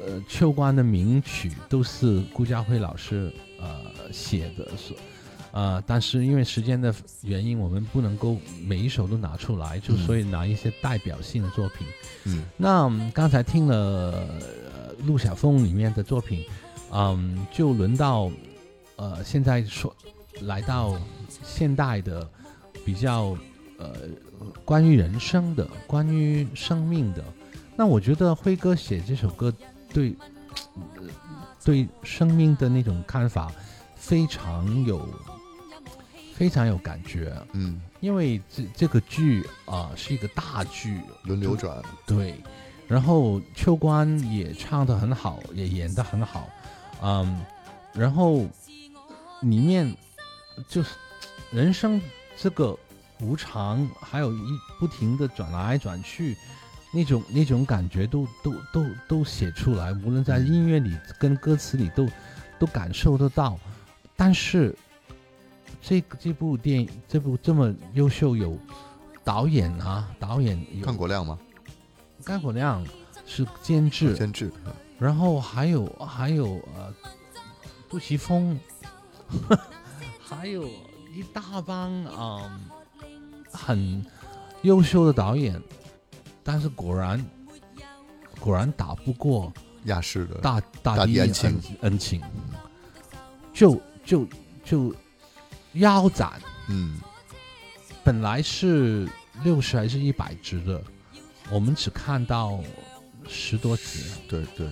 [0.03, 3.81] 呃，秋官》的名曲都是顾嘉辉老师呃
[4.11, 4.93] 写的，是
[5.51, 8.35] 呃，但是因为时间的原因，我们不能够
[8.65, 11.87] 每一首都拿出来，就所以拿一些代表性的作品。
[12.25, 14.27] 嗯，那刚才听了
[15.05, 16.43] 陆小凤里面的作品，
[16.91, 18.29] 嗯，就轮到
[18.97, 19.95] 呃现在说
[20.41, 20.95] 来到
[21.43, 22.27] 现代的
[22.83, 23.37] 比较
[23.79, 23.93] 呃
[24.65, 27.23] 关于人生的、关于生命的，
[27.77, 29.53] 那我觉得辉哥写这首歌。
[29.95, 30.13] 对，
[31.63, 33.49] 对生命的那种看法，
[33.95, 35.07] 非常有，
[36.33, 42.35] 非常有感觉，嗯，因为这这个剧啊是一个大剧，轮流转，对，
[42.89, 46.45] 然后秋官也唱的很好，也演的很好，
[47.01, 47.41] 嗯，
[47.93, 48.45] 然后
[49.41, 49.95] 里面
[50.67, 50.89] 就是
[51.53, 52.01] 人生
[52.35, 52.77] 这个
[53.21, 56.35] 无常，还有一不停的转来转去。
[56.95, 62.07] 那种那种感觉都都都都写出来，无论在音乐里跟歌词里都
[62.57, 63.59] 都感受得到。
[64.15, 64.73] 但是
[65.81, 68.57] 这这部电影这部这么优秀，有
[69.25, 70.57] 导演啊，导演。
[70.81, 71.37] 甘国亮吗？
[72.23, 72.81] 甘国亮
[73.25, 74.49] 是监制，监制。
[74.97, 76.93] 然后还有还有呃，
[77.89, 78.57] 杜琪峰，
[80.23, 80.63] 还有
[81.13, 82.57] 一大帮啊，
[83.51, 84.01] 很
[84.61, 85.61] 优秀的导演。
[86.47, 87.19] 但是果然，
[88.39, 89.51] 果然打不过
[89.85, 92.21] 亚视的大大恩情，恩情，
[93.51, 94.27] 就就
[94.63, 94.95] 就
[95.73, 96.39] 腰斩。
[96.69, 97.01] 嗯，
[98.03, 99.09] 本来是
[99.43, 100.79] 六十还是一百只的，
[101.49, 102.59] 我们只看到
[103.27, 103.99] 十多只。
[104.29, 104.67] 对对。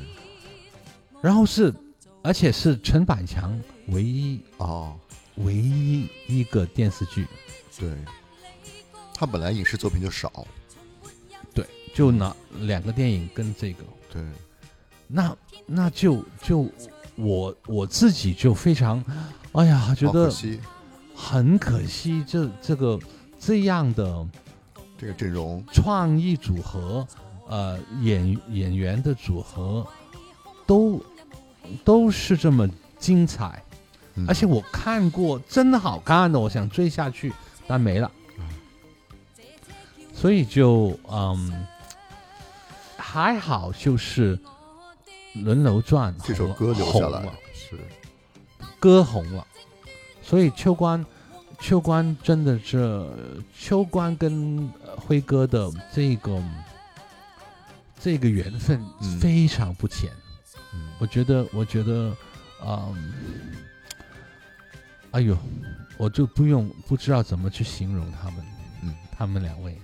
[1.24, 1.74] 然后是，
[2.22, 4.94] 而且是陈百强唯一哦，
[5.38, 7.26] 唯一一个电视剧。
[7.80, 7.98] 对，
[9.16, 10.46] 他本来影视作品就少。
[11.94, 14.22] 就拿两个电影跟这个，对，
[15.08, 15.34] 那
[15.68, 16.68] 那就就
[17.16, 19.02] 我我自己就非常，
[19.54, 20.30] 哎呀，觉得
[21.16, 23.00] 很可惜，这这个
[23.40, 24.28] 这样的
[24.98, 27.08] 这个阵容创意组合，
[27.48, 29.86] 呃，演演员的组合
[30.66, 31.00] 都
[31.86, 32.68] 都是这么
[32.98, 33.64] 精彩，
[34.28, 37.32] 而且我看过真的好看的，我想追下去，
[37.68, 38.12] 但没了，
[40.16, 41.68] 所以就嗯。
[43.14, 44.36] 还好，就是
[45.36, 47.80] 《轮流转》这首歌留下来了，是
[48.80, 49.46] 歌红了，
[50.24, 51.06] 所以秋官，
[51.60, 53.06] 秋官真的是
[53.56, 56.44] 秋官跟辉哥的这个
[58.00, 58.84] 这个缘分
[59.20, 60.12] 非常不浅，
[60.98, 62.18] 我觉得，我觉得，
[62.66, 63.14] 嗯，
[65.12, 65.38] 哎呦，
[66.00, 68.44] 我就不用不知道怎么去形容他们，
[68.82, 69.78] 嗯，他们两位，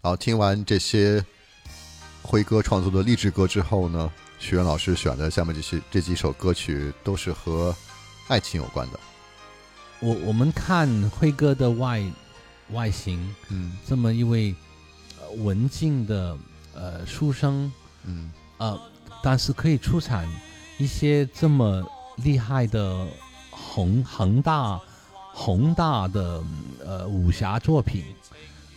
[0.00, 1.24] 然后听完这些
[2.22, 7.74] 辉哥创作的励志歌之后呢，许源老师选的下面这些这几首歌曲都是和
[8.28, 9.00] 爱情有关的。
[10.00, 12.02] 我我们看辉哥的外
[12.72, 14.54] 外形，嗯，这么一位
[15.38, 16.36] 文静的
[16.74, 17.70] 呃书生，
[18.04, 18.80] 嗯，呃，
[19.22, 20.28] 但是可以出产
[20.78, 21.82] 一些这么
[22.18, 23.04] 厉害的
[23.50, 24.80] 宏宏大
[25.32, 26.40] 宏大的
[26.86, 28.04] 呃武侠作品，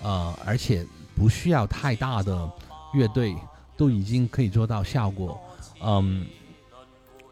[0.01, 0.84] 呃，而且。
[1.22, 2.49] 不需要太大的
[2.95, 3.36] 乐队
[3.78, 5.39] 都已经可以做到效果，
[5.84, 6.26] 嗯，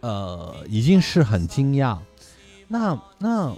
[0.02, 1.98] 呃，已经是很惊讶。
[2.68, 3.52] 那那，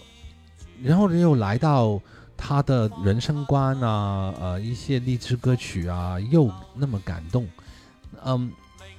[0.82, 2.00] 然后又来到
[2.38, 7.46] 他的人生观啊，呃，一些励志歌曲啊，又那么感动。
[8.24, 8.50] 嗯，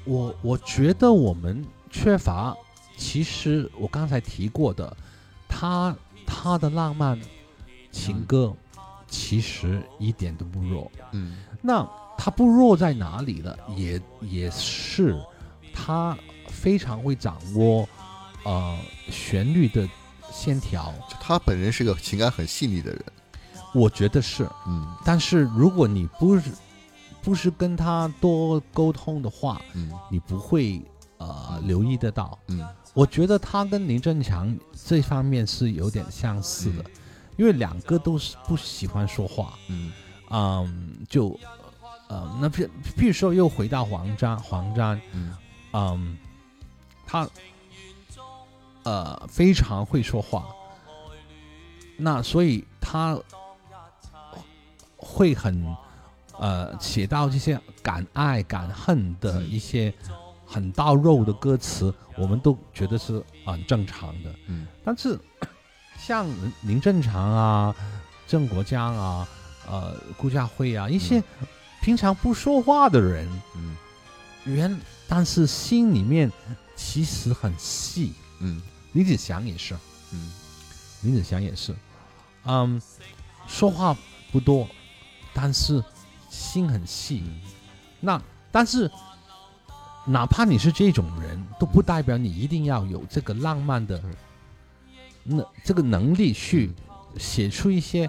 [0.05, 2.55] 我我觉得我们缺乏，
[2.99, 4.95] 其实我刚才提过的，
[5.49, 7.19] 他他的浪漫
[7.91, 8.55] 情歌。
[9.13, 11.87] 其实一点都不弱，嗯，那
[12.17, 13.55] 他不弱在哪里呢？
[13.77, 15.15] 也也是，
[15.75, 16.17] 他
[16.49, 17.87] 非常会掌握，
[18.45, 18.79] 呃，
[19.11, 19.87] 旋律的
[20.33, 20.91] 线条。
[21.21, 23.05] 他本人是个情感很细腻的人，
[23.75, 24.97] 我觉得是，嗯。
[25.05, 26.51] 但是如果你不是，
[27.21, 30.81] 不是跟他多沟通的话，嗯，你不会
[31.19, 32.67] 呃留意得到，嗯。
[32.95, 34.57] 我觉得他跟林正强
[34.87, 36.83] 这方面是有点相似的。
[37.43, 39.91] 因为两个都是不喜欢说话，嗯，
[40.31, 41.37] 嗯，就，
[42.07, 45.37] 呃，那譬譬如说，又回到黄沾，黄沾，嗯，
[45.73, 46.17] 嗯，
[47.05, 47.29] 他，
[48.85, 50.47] 呃，非常会说话，
[51.97, 53.19] 那所以他，
[54.97, 55.67] 会很，
[56.39, 59.93] 呃，写到这些敢爱敢恨的一些
[60.47, 65.19] 很到肉的歌词，我们都觉得是很正常的，嗯，但是。
[66.05, 66.27] 像
[66.63, 67.73] 林正常啊、
[68.27, 69.29] 郑国江啊、
[69.69, 71.23] 呃、顾家辉啊，一些
[71.81, 73.77] 平常不说话的人，嗯，
[74.45, 76.29] 原但是心里面
[76.75, 78.15] 其实很细。
[78.41, 78.61] 嗯，
[78.95, 79.77] 林子祥也是。
[80.11, 80.33] 嗯，
[81.03, 81.73] 林子祥也是。
[82.47, 82.83] 嗯，
[83.47, 83.97] 说话
[84.33, 84.67] 不多，
[85.33, 85.81] 但是
[86.29, 87.23] 心很细。
[88.01, 88.91] 那但是，
[90.05, 94.03] 哪怕你是这种人都不代表你一定要有这个浪漫的。
[95.25, 96.71] 那这个能力去
[97.19, 98.09] 写出一些，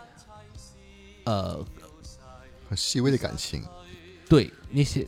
[1.25, 1.55] 呃，
[2.67, 3.63] 很细微的感情，
[4.27, 5.05] 对，那些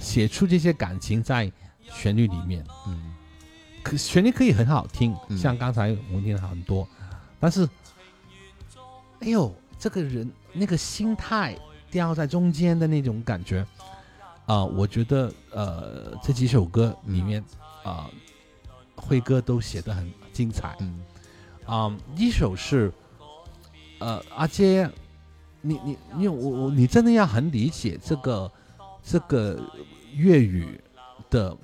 [0.00, 1.50] 写出这些感情在
[1.82, 3.14] 旋律里面，嗯，
[3.82, 6.88] 可旋律可以很好听，像刚才我们听了很多，
[7.38, 7.68] 但是，
[9.20, 11.56] 哎呦，这个人那个心态
[11.90, 13.66] 掉在中间的那种感觉，
[14.46, 17.44] 啊，我觉得呃，这几首歌里面
[17.84, 18.08] 啊。
[19.06, 21.04] 辉哥都写的很精彩，嗯，
[21.66, 22.92] 啊，一首是，
[23.98, 24.88] 呃，阿杰，
[25.60, 28.50] 你你你我我，你真的要很理解这个
[29.02, 29.60] 这个
[30.14, 30.80] 粤语
[31.28, 31.56] 的，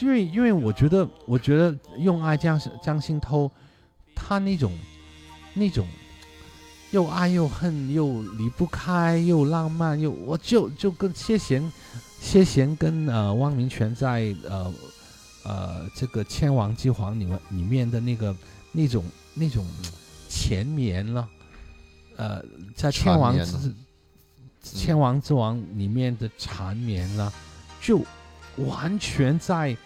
[0.00, 3.50] 因为因为我觉得我觉得用爱将将心偷，
[4.14, 4.72] 他那种
[5.54, 5.86] 那种。
[6.90, 11.72] 又爱又恨，又离不开，又浪漫，又我就就跟谢贤，
[12.20, 14.74] 谢贤跟呃汪明荃在呃
[15.44, 18.34] 呃这个《千王之皇》里面里面的那个
[18.72, 19.64] 那种那种
[20.28, 21.28] 缠绵了，
[22.16, 22.42] 呃，
[22.74, 23.74] 在《千王之
[24.62, 27.32] 千王之王》里面的缠绵了，
[27.80, 28.00] 就
[28.56, 29.76] 完全在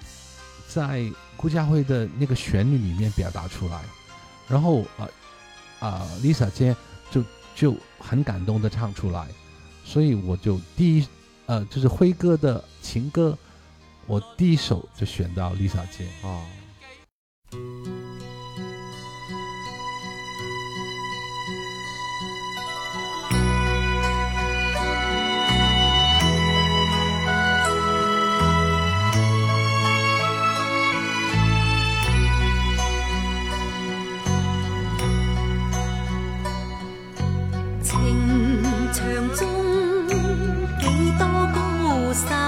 [0.66, 1.04] 在
[1.36, 3.82] 顾嘉辉的那个旋律里面表达出来，
[4.48, 5.06] 然后啊
[5.80, 6.74] 啊，Lisa 姐。
[7.10, 7.22] 就
[7.54, 9.28] 就很感动的唱出来，
[9.84, 11.06] 所以我就第一，
[11.46, 13.36] 呃，就是辉哥的情歌，
[14.06, 15.78] 我第一首就选到《李 i 杰。
[15.98, 17.93] 姐》啊。
[42.14, 42.43] さ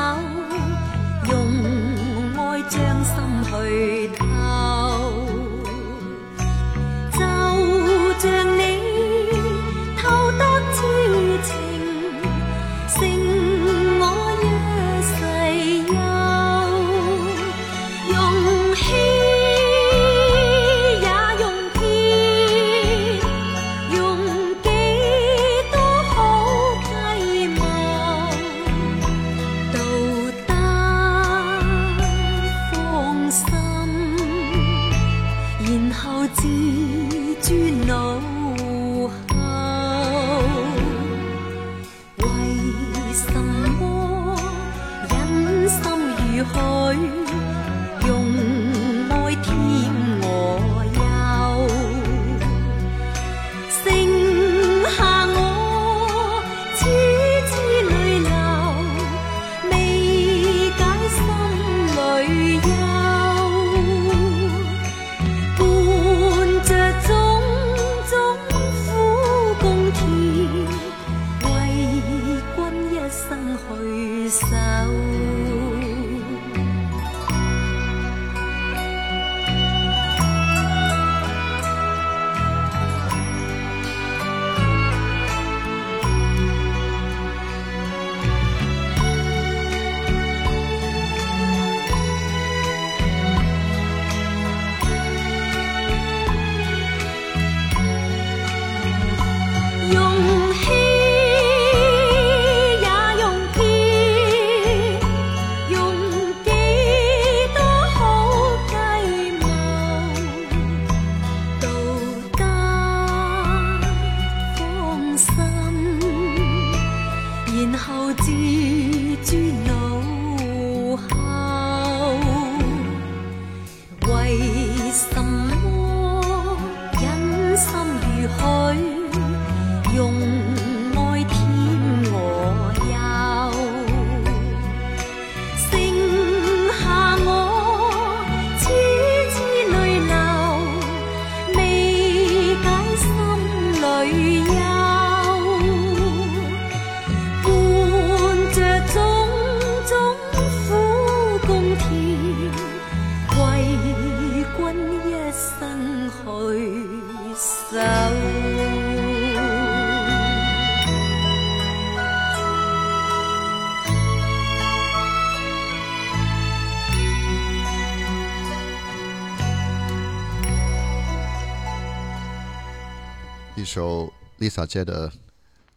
[173.76, 175.10] 首 Lisa 姐的《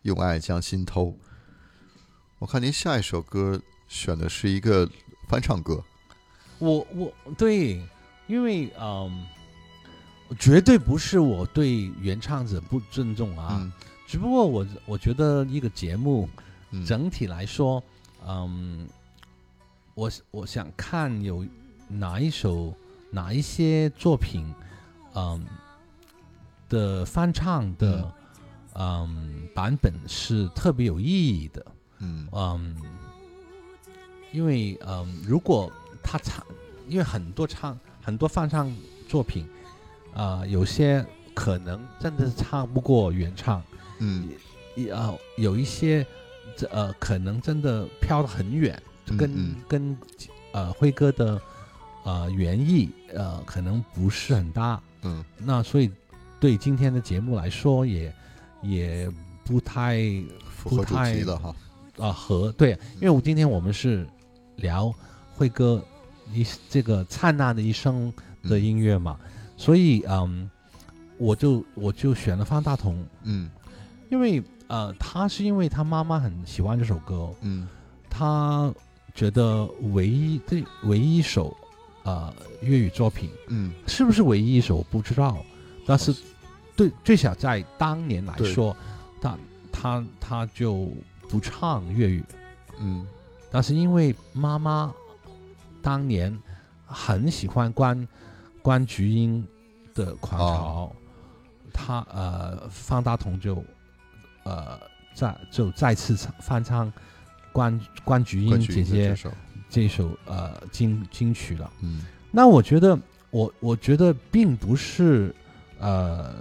[0.04, 1.08] 用爱将心偷》，
[2.40, 4.90] 我看您下一首歌选的是一个
[5.28, 5.84] 翻唱歌。
[6.60, 7.84] 我我对，
[8.26, 9.28] 因为嗯，
[10.40, 13.70] 绝对不是我对原唱者不尊重啊，
[14.08, 16.30] 只不过我我觉得一个节目
[16.88, 17.84] 整体来说，
[18.26, 18.88] 嗯，
[19.94, 21.46] 我我想看有
[21.90, 22.74] 哪一首
[23.12, 24.56] 哪一些作品，
[25.16, 25.46] 嗯。
[26.70, 28.14] 的翻唱的
[28.76, 31.66] 嗯版本是特别有意义的，
[31.98, 32.78] 嗯嗯，
[34.32, 35.70] 因为嗯如果
[36.02, 36.46] 他唱，
[36.88, 38.74] 因为很多唱很多翻唱
[39.10, 39.46] 作品
[40.14, 43.62] 啊，有些可能真的唱不过原唱，
[43.98, 44.30] 嗯，
[44.94, 46.06] 啊，有一些
[46.56, 48.82] 这呃可能真的飘得很远，
[49.18, 49.98] 跟跟
[50.54, 51.42] 呃辉哥的
[52.06, 54.80] 呃原意呃可能不是很搭。
[55.02, 55.92] 嗯，那所以。
[56.40, 58.14] 对今天的节目来说，也
[58.62, 59.12] 也
[59.44, 60.00] 不太
[60.50, 61.54] 符合主题的哈，
[62.00, 64.08] 啊，和对，因为我今天我们是
[64.56, 64.94] 聊
[65.36, 65.84] 辉哥
[66.32, 68.12] 一这个灿烂的一生
[68.44, 69.20] 的音乐嘛，
[69.58, 70.50] 所以嗯，
[71.18, 73.50] 我就我就选了方大同，嗯，
[74.10, 77.68] 因为呃，他是因为他妈妈很喜欢这首歌，嗯，
[78.10, 78.74] 他
[79.14, 81.54] 觉得唯一对唯一一首
[82.06, 85.38] 啊粤语作品，嗯，是不是唯一一首我不知道。
[85.90, 86.14] 但是，
[86.76, 88.78] 对，最少在当年来说，
[89.20, 89.36] 他
[89.72, 90.88] 他他就
[91.28, 92.24] 不唱粤语，
[92.80, 93.04] 嗯。
[93.50, 94.94] 但是因为妈妈
[95.82, 96.32] 当年
[96.86, 98.08] 很喜欢关
[98.62, 99.44] 关菊英
[99.96, 100.96] 的狂潮，
[101.74, 103.56] 他呃，方大同就
[104.44, 104.80] 呃
[105.16, 106.94] 再就再次唱翻唱
[107.52, 109.32] 关关菊英这首
[109.68, 111.74] 这首呃金金曲了。
[111.82, 112.04] 嗯。
[112.30, 112.96] 那我觉得，
[113.32, 115.34] 我我觉得并不是。
[115.80, 116.34] 呃，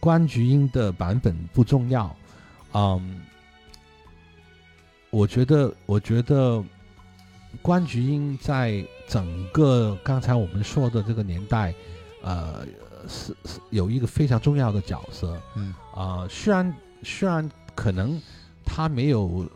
[0.00, 2.14] 关菊英的版本不重要，
[2.72, 3.20] 嗯，
[5.10, 6.62] 我觉得，我觉得
[7.62, 11.72] 关菊英在整个刚才我们说的这个年代，
[12.22, 12.66] 呃，
[13.08, 16.74] 是是有一个非常重要的角色，嗯，啊，虽然
[17.04, 18.20] 虽然可能
[18.64, 19.48] 她没有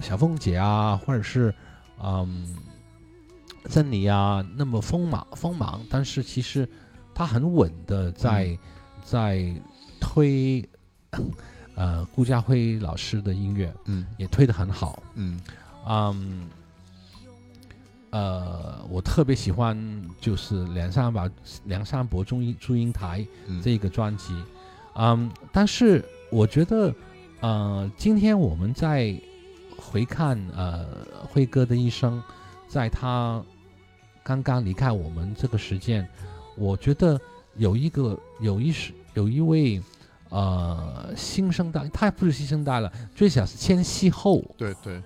[0.00, 1.54] 小凤姐啊，或者是
[2.02, 2.56] 嗯，
[3.68, 6.66] 珍妮啊那么锋芒锋芒，但是其实。
[7.14, 8.58] 他很稳的在
[9.04, 9.46] 在
[10.00, 10.66] 推，
[11.76, 15.40] 呃，顾家辉老师的音乐，嗯，也推的很好，嗯，
[15.88, 16.48] 嗯，
[18.10, 19.78] 呃，我特别喜欢
[20.20, 21.30] 就是梁山伯
[21.64, 23.24] 梁山伯中音祝英台
[23.62, 24.34] 这个专辑，
[24.96, 26.92] 嗯，但是我觉得，
[27.40, 29.14] 嗯，今天我们在
[29.78, 30.86] 回看，呃，
[31.28, 32.20] 辉哥的一生，
[32.68, 33.40] 在他
[34.24, 36.06] 刚刚离开我们这个时间。
[36.56, 37.20] 我觉得
[37.56, 39.80] 有一个有一是有一位，
[40.28, 44.42] 呃，新生代，他也不是新生代了，最小是千禧后。
[44.56, 45.00] 对对，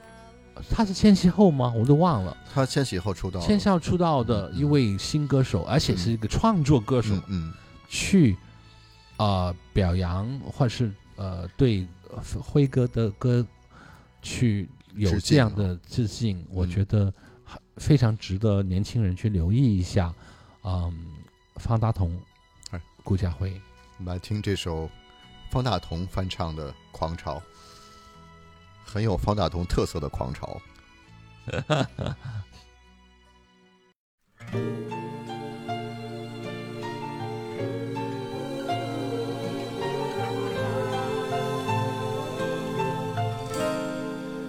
[0.71, 1.73] 他是千禧后吗？
[1.77, 2.35] 我都忘了。
[2.53, 3.39] 他千禧后出道。
[3.41, 7.15] 千禧后出道的一位新歌手，而且是一个创作歌手。
[7.17, 7.53] 嗯嗯。
[7.91, 8.37] 去，
[9.19, 11.87] 啊，表扬或是呃，对
[12.39, 13.45] 辉哥的歌，
[14.23, 17.11] 去有这样的致敬，我觉得
[17.79, 20.13] 非常值得年轻人去留意一下。
[20.65, 21.09] 嗯。
[21.59, 22.17] 方大同，
[23.03, 23.61] 顾嘉辉，
[23.99, 24.89] 我们来听这首
[25.51, 27.35] 方大同翻唱的《狂潮》，
[28.85, 30.61] 很有方大同特色的《狂潮》。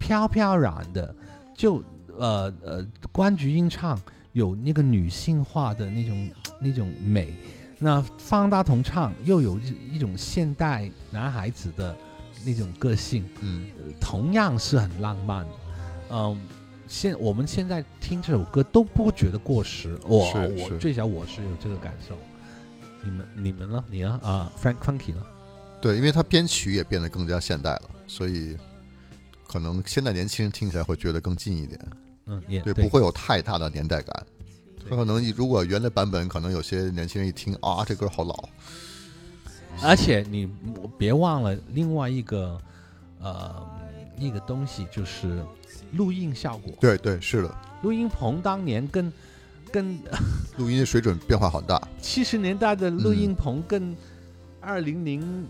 [0.00, 1.14] 飘飘然的，
[1.54, 1.74] 就
[2.18, 3.96] 呃呃，关菊英唱
[4.32, 7.32] 有那个女性化的那种 那种美，
[7.78, 11.94] 那方大同唱又有一一种现代男孩子的
[12.44, 13.68] 那种个性，嗯，
[14.00, 15.46] 同样是很浪漫，
[16.10, 16.40] 嗯，
[16.88, 20.18] 现我们现在听这首歌都不觉得过时，我
[20.58, 22.16] 我最小我是有这个感受，
[23.04, 23.84] 你们你们呢？
[23.90, 24.18] 你呢？
[24.24, 25.22] 啊，Frank Funky 呢？
[25.82, 28.56] 对，因为他编曲也变得更加现代了，所以。
[29.50, 31.78] 可能现在年轻人听起来会觉得更近一点，
[32.26, 34.26] 嗯，也对，不会有太大的年代感。
[34.88, 38.48] 他可能如果原来版本，可能有些年轻人一听啊，这歌好老。
[39.82, 40.48] 而且你
[40.96, 42.60] 别忘了另外一个
[43.20, 43.56] 呃
[44.16, 45.44] 一个东西，就是
[45.94, 46.72] 录音效果。
[46.80, 49.12] 对对是的，录音棚当年跟
[49.72, 49.98] 跟
[50.58, 51.76] 录音的水准变化很大。
[52.00, 53.96] 七十年代的录音棚跟
[54.60, 55.44] 二零零。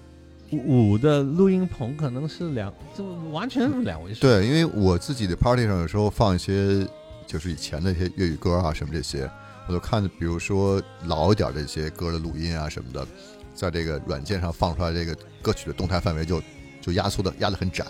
[0.59, 4.20] 五的录音棚可能是两，就完全是两回事。
[4.20, 6.86] 对，因为我自己的 party 上有时候放一些，
[7.26, 9.30] 就是以前的一些粤语歌啊什么这些，
[9.68, 13.07] 我就看，比如说老一点的一些歌的录音啊什么的，
[13.55, 16.42] 在这个软件上放出来，这个歌曲的动态范围就
[16.80, 17.84] 就压缩的压得很窄。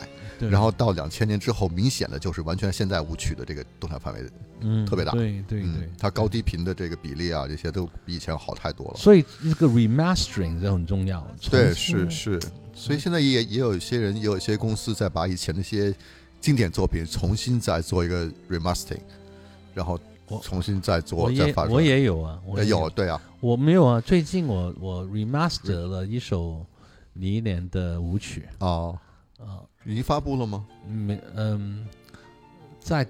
[0.49, 4.24] 然后到两千年之后，明显的就是完全现在舞曲的这个动态范围，
[4.61, 8.95] 嗯，特别大，对对，嗯，它高低频的这个比例啊，这些都比以前好太多了。
[8.97, 11.26] 所以这个 remastering 这很重要。
[11.51, 12.41] 对，是是。
[12.72, 15.93] 所以现在也也有一些人，也有一些公司在把以前那些
[16.41, 19.01] 经典作品重新再做一个 remastering，
[19.74, 20.01] 然后
[20.43, 21.64] 重新再做再发。
[21.64, 24.01] 我也有啊，我也有对啊，我没有啊。
[24.01, 26.64] 最近我我 remaster 了一首
[27.14, 28.99] 李莲的舞曲哦，
[29.38, 29.47] 嗯。
[29.84, 30.64] 已经发布了吗？
[30.86, 31.86] 没，嗯，
[32.78, 33.06] 在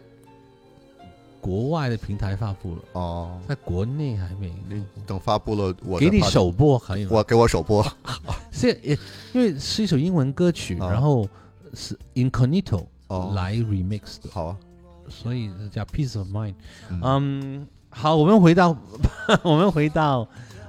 [1.41, 4.53] 国外的平台发布了哦，在国内还没。
[4.69, 7.09] 你等发布了，我给你首播还有。
[7.11, 7.85] 我给我首播，
[8.53, 8.97] 是也
[9.33, 11.29] 因为是一首英文歌曲，然后
[11.75, 14.57] 是 Inconito g 来 remix 的，好，啊，
[15.09, 16.55] 所以叫 Peace of Mind。
[17.03, 18.77] 嗯，好，我们回到
[19.43, 20.25] 我们回到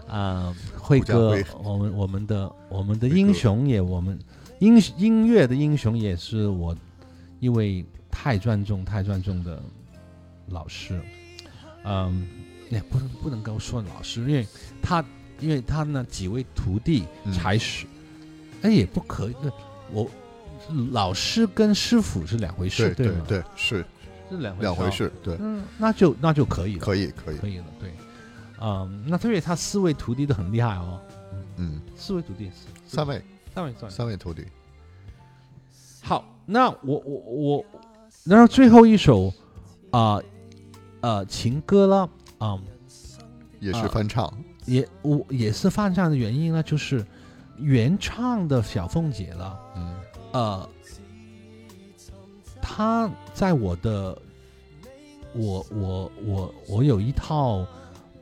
[0.07, 4.17] 啊，辉哥，我们我们的我们的英雄也我们。
[4.61, 6.75] 音音乐的英雄也是我，
[7.39, 9.59] 因为太尊重太尊重的
[10.49, 11.01] 老师，
[11.83, 12.27] 嗯，
[12.69, 14.45] 也不能不能够说老师，因为
[14.79, 15.03] 他
[15.39, 17.87] 因为他那几位徒弟才是，
[18.61, 19.35] 那也不可以，
[19.91, 20.07] 我
[20.91, 23.83] 老师跟师傅是两回事，对对对，是，
[24.29, 27.89] 是两两回事，对，嗯，那就那就可以了，可以可以可以了，对，
[28.61, 31.01] 嗯，那特别他四位徒弟都很厉害哦，
[31.57, 33.19] 嗯，四位徒弟也是三位。
[33.53, 34.45] 三位，三位徒弟。
[36.01, 37.65] 好，那我我我，
[38.23, 39.31] 然后最后一首
[39.91, 40.19] 啊，
[41.01, 42.61] 呃，情歌了嗯，
[43.59, 44.31] 也是翻唱，
[44.65, 47.05] 也我也是翻唱的原因呢，就是
[47.57, 49.95] 原唱的小凤姐了，嗯，
[50.31, 50.69] 呃，
[52.61, 54.17] 她在我的，
[55.35, 57.65] 我我我我有一套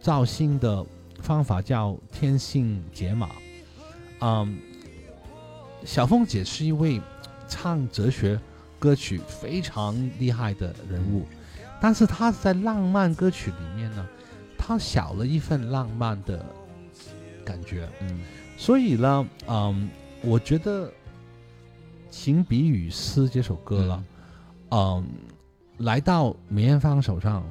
[0.02, 0.84] 造星的
[1.22, 3.30] 方法，叫天性解码，
[4.22, 4.58] 嗯。
[5.86, 7.02] 小凤姐是一位
[7.48, 8.40] 唱哲学
[8.78, 11.26] 歌曲非常厉害的人物，
[11.82, 14.06] 但是她在浪漫歌曲里面呢，
[14.58, 16.46] 她少了一份浪漫的
[17.44, 17.88] 感觉。
[18.02, 18.22] 嗯，
[18.58, 19.90] 所以呢，嗯，
[20.22, 20.88] 我觉得
[22.10, 24.06] 《情比雨丝》这首歌呢，
[24.72, 25.08] 嗯，
[25.78, 27.44] 来到梅艳芳手上，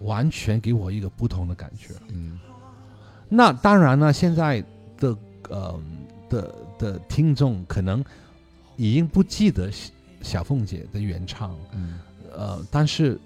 [0.00, 1.92] 完全给我一个不同的感觉。
[2.08, 2.38] 嗯，
[3.28, 4.62] 那当然呢，现在
[4.98, 5.16] 的
[5.50, 5.82] 嗯
[6.28, 6.63] 的。
[6.78, 8.04] 的听众可能
[8.76, 9.70] 已经不记得
[10.22, 11.56] 小凤姐的原唱，
[12.32, 13.20] 呃，但是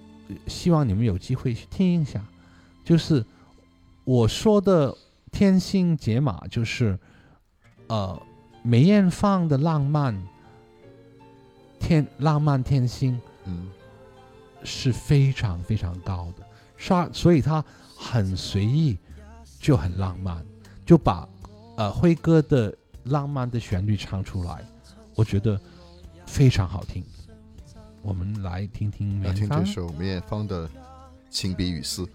[0.46, 2.24] 希望你们有机会去听一下。
[2.84, 3.24] 就是
[4.04, 4.96] 我说的
[5.30, 6.98] 天星解码，就是
[7.88, 8.20] 呃
[8.62, 10.16] 梅艳芳的浪漫
[11.78, 13.70] 天浪漫天星，嗯，
[14.64, 16.44] 是非常非常高的，
[16.78, 17.62] 是所以她
[17.94, 18.96] 很随意
[19.60, 20.44] 就很浪漫，
[20.86, 21.26] 就把
[21.76, 22.74] 呃辉哥的。
[23.08, 24.64] 浪漫的旋律唱出来，
[25.14, 25.58] 我觉得
[26.26, 27.04] 非常好听。
[28.02, 30.68] 我们来听听梅芳，来听这首梅艳芳的
[31.30, 32.08] 《情比雨丝》。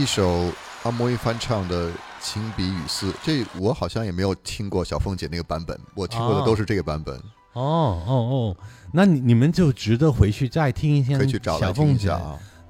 [0.00, 0.50] 一首
[0.84, 1.90] 阿莫伊翻唱的
[2.22, 7.14] 《情比雨丝》，这我好像也没有听过小凤姐那个版本，我听过的都是这个版本。
[7.52, 8.56] 哦哦哦，
[8.94, 11.18] 那你你们就值得回去再听一下
[11.58, 12.08] 小凤姐。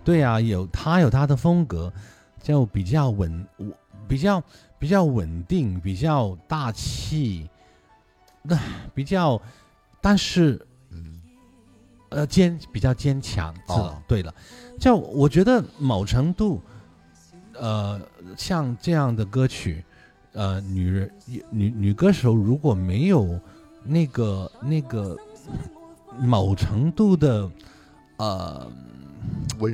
[0.02, 1.92] 对啊，有她有她的风格，
[2.42, 3.46] 就比较稳，
[4.08, 4.42] 比较
[4.76, 7.48] 比较稳定，比较大气。
[8.42, 8.58] 那
[8.92, 9.40] 比较，
[10.00, 10.60] 但是，
[12.08, 13.54] 呃，坚比较坚强。
[13.68, 14.34] 哦，对了，
[14.80, 16.60] 就我觉得某程度。
[17.60, 18.00] 呃，
[18.38, 19.84] 像这样的歌曲，
[20.32, 21.10] 呃，女人
[21.50, 23.38] 女女歌手如果没有
[23.84, 25.14] 那个那个
[26.18, 27.48] 某程度的
[28.16, 28.66] 呃，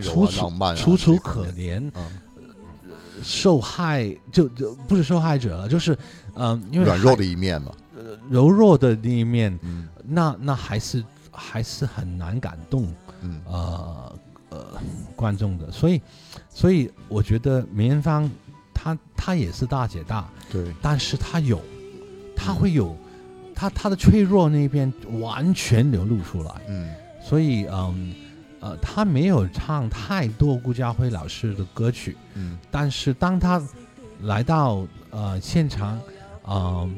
[0.02, 1.88] 楚楚楚楚可怜，
[3.22, 5.96] 受害就就不是受害者了，就是
[6.34, 7.72] 嗯，因为软弱的一面嘛，
[8.28, 9.56] 柔弱的那一面，
[10.04, 13.40] 那那还是还是很难感动，嗯，
[14.56, 14.80] 呃，
[15.14, 16.00] 观众的，所以，
[16.48, 18.28] 所以我觉得梅艳芳，
[18.74, 21.60] 她她也是大姐大，对，但是她有，
[22.34, 22.96] 她会有，
[23.54, 24.90] 她她的脆弱那边
[25.20, 26.88] 完全流露出来，嗯，
[27.22, 28.14] 所以嗯，
[28.60, 33.62] 呃，她没有唱太多顾嘉辉老师的歌曲，嗯，但是当她
[34.22, 35.98] 来到呃现场，
[36.48, 36.94] 嗯，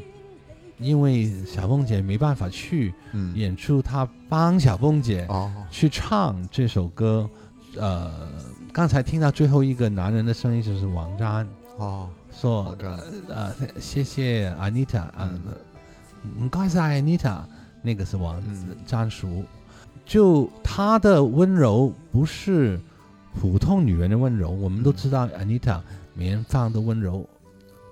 [0.78, 2.94] 因为小凤姐没办法去
[3.34, 5.26] 演出，她帮小凤姐
[5.72, 7.28] 去唱这首歌。
[7.80, 8.10] 呃，
[8.72, 12.76] 刚才听到最后一个男人的声音就是王占哦，说
[13.28, 17.38] 呃，谢谢 Anita，嗯，不是 Anita，
[17.82, 18.42] 那个是王
[18.84, 19.44] 占嗯，
[20.04, 22.80] 就他的温柔不是
[23.40, 25.80] 普通女人的温柔，我们都知道 Anita
[26.16, 27.26] 人放的温柔，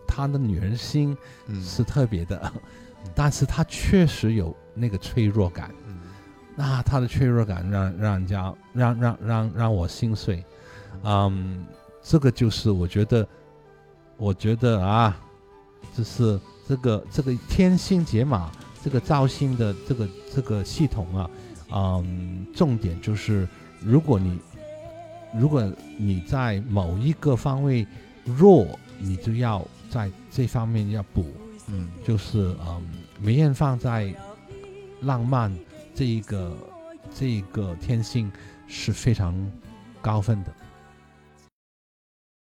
[0.07, 1.16] 她的女人心
[1.62, 2.53] 是特别的，
[3.14, 5.70] 但是她确实有那个脆弱感。
[6.59, 10.43] 那他的脆弱感让让人家让让让让我心碎，
[11.05, 11.67] 嗯，
[12.03, 13.29] 这个就是我觉得，
[14.17, 15.15] 我觉得啊，
[15.95, 18.51] 就是这个这个天星解码
[18.83, 21.31] 这个造星的这个这个系统啊，
[21.71, 23.47] 嗯，重点就是
[23.83, 24.41] 如果你
[25.39, 25.63] 如果
[25.99, 27.87] 你在某一个方位
[28.25, 28.67] 弱，
[28.99, 31.27] 你就要在这方面要补，
[31.67, 32.83] 嗯，就是嗯，
[33.21, 34.11] 梅艳芳在
[35.03, 35.55] 浪漫。
[35.97, 36.55] 这一个，
[37.19, 38.31] 这一个天性
[38.67, 39.35] 是非常
[40.03, 40.53] 高分的。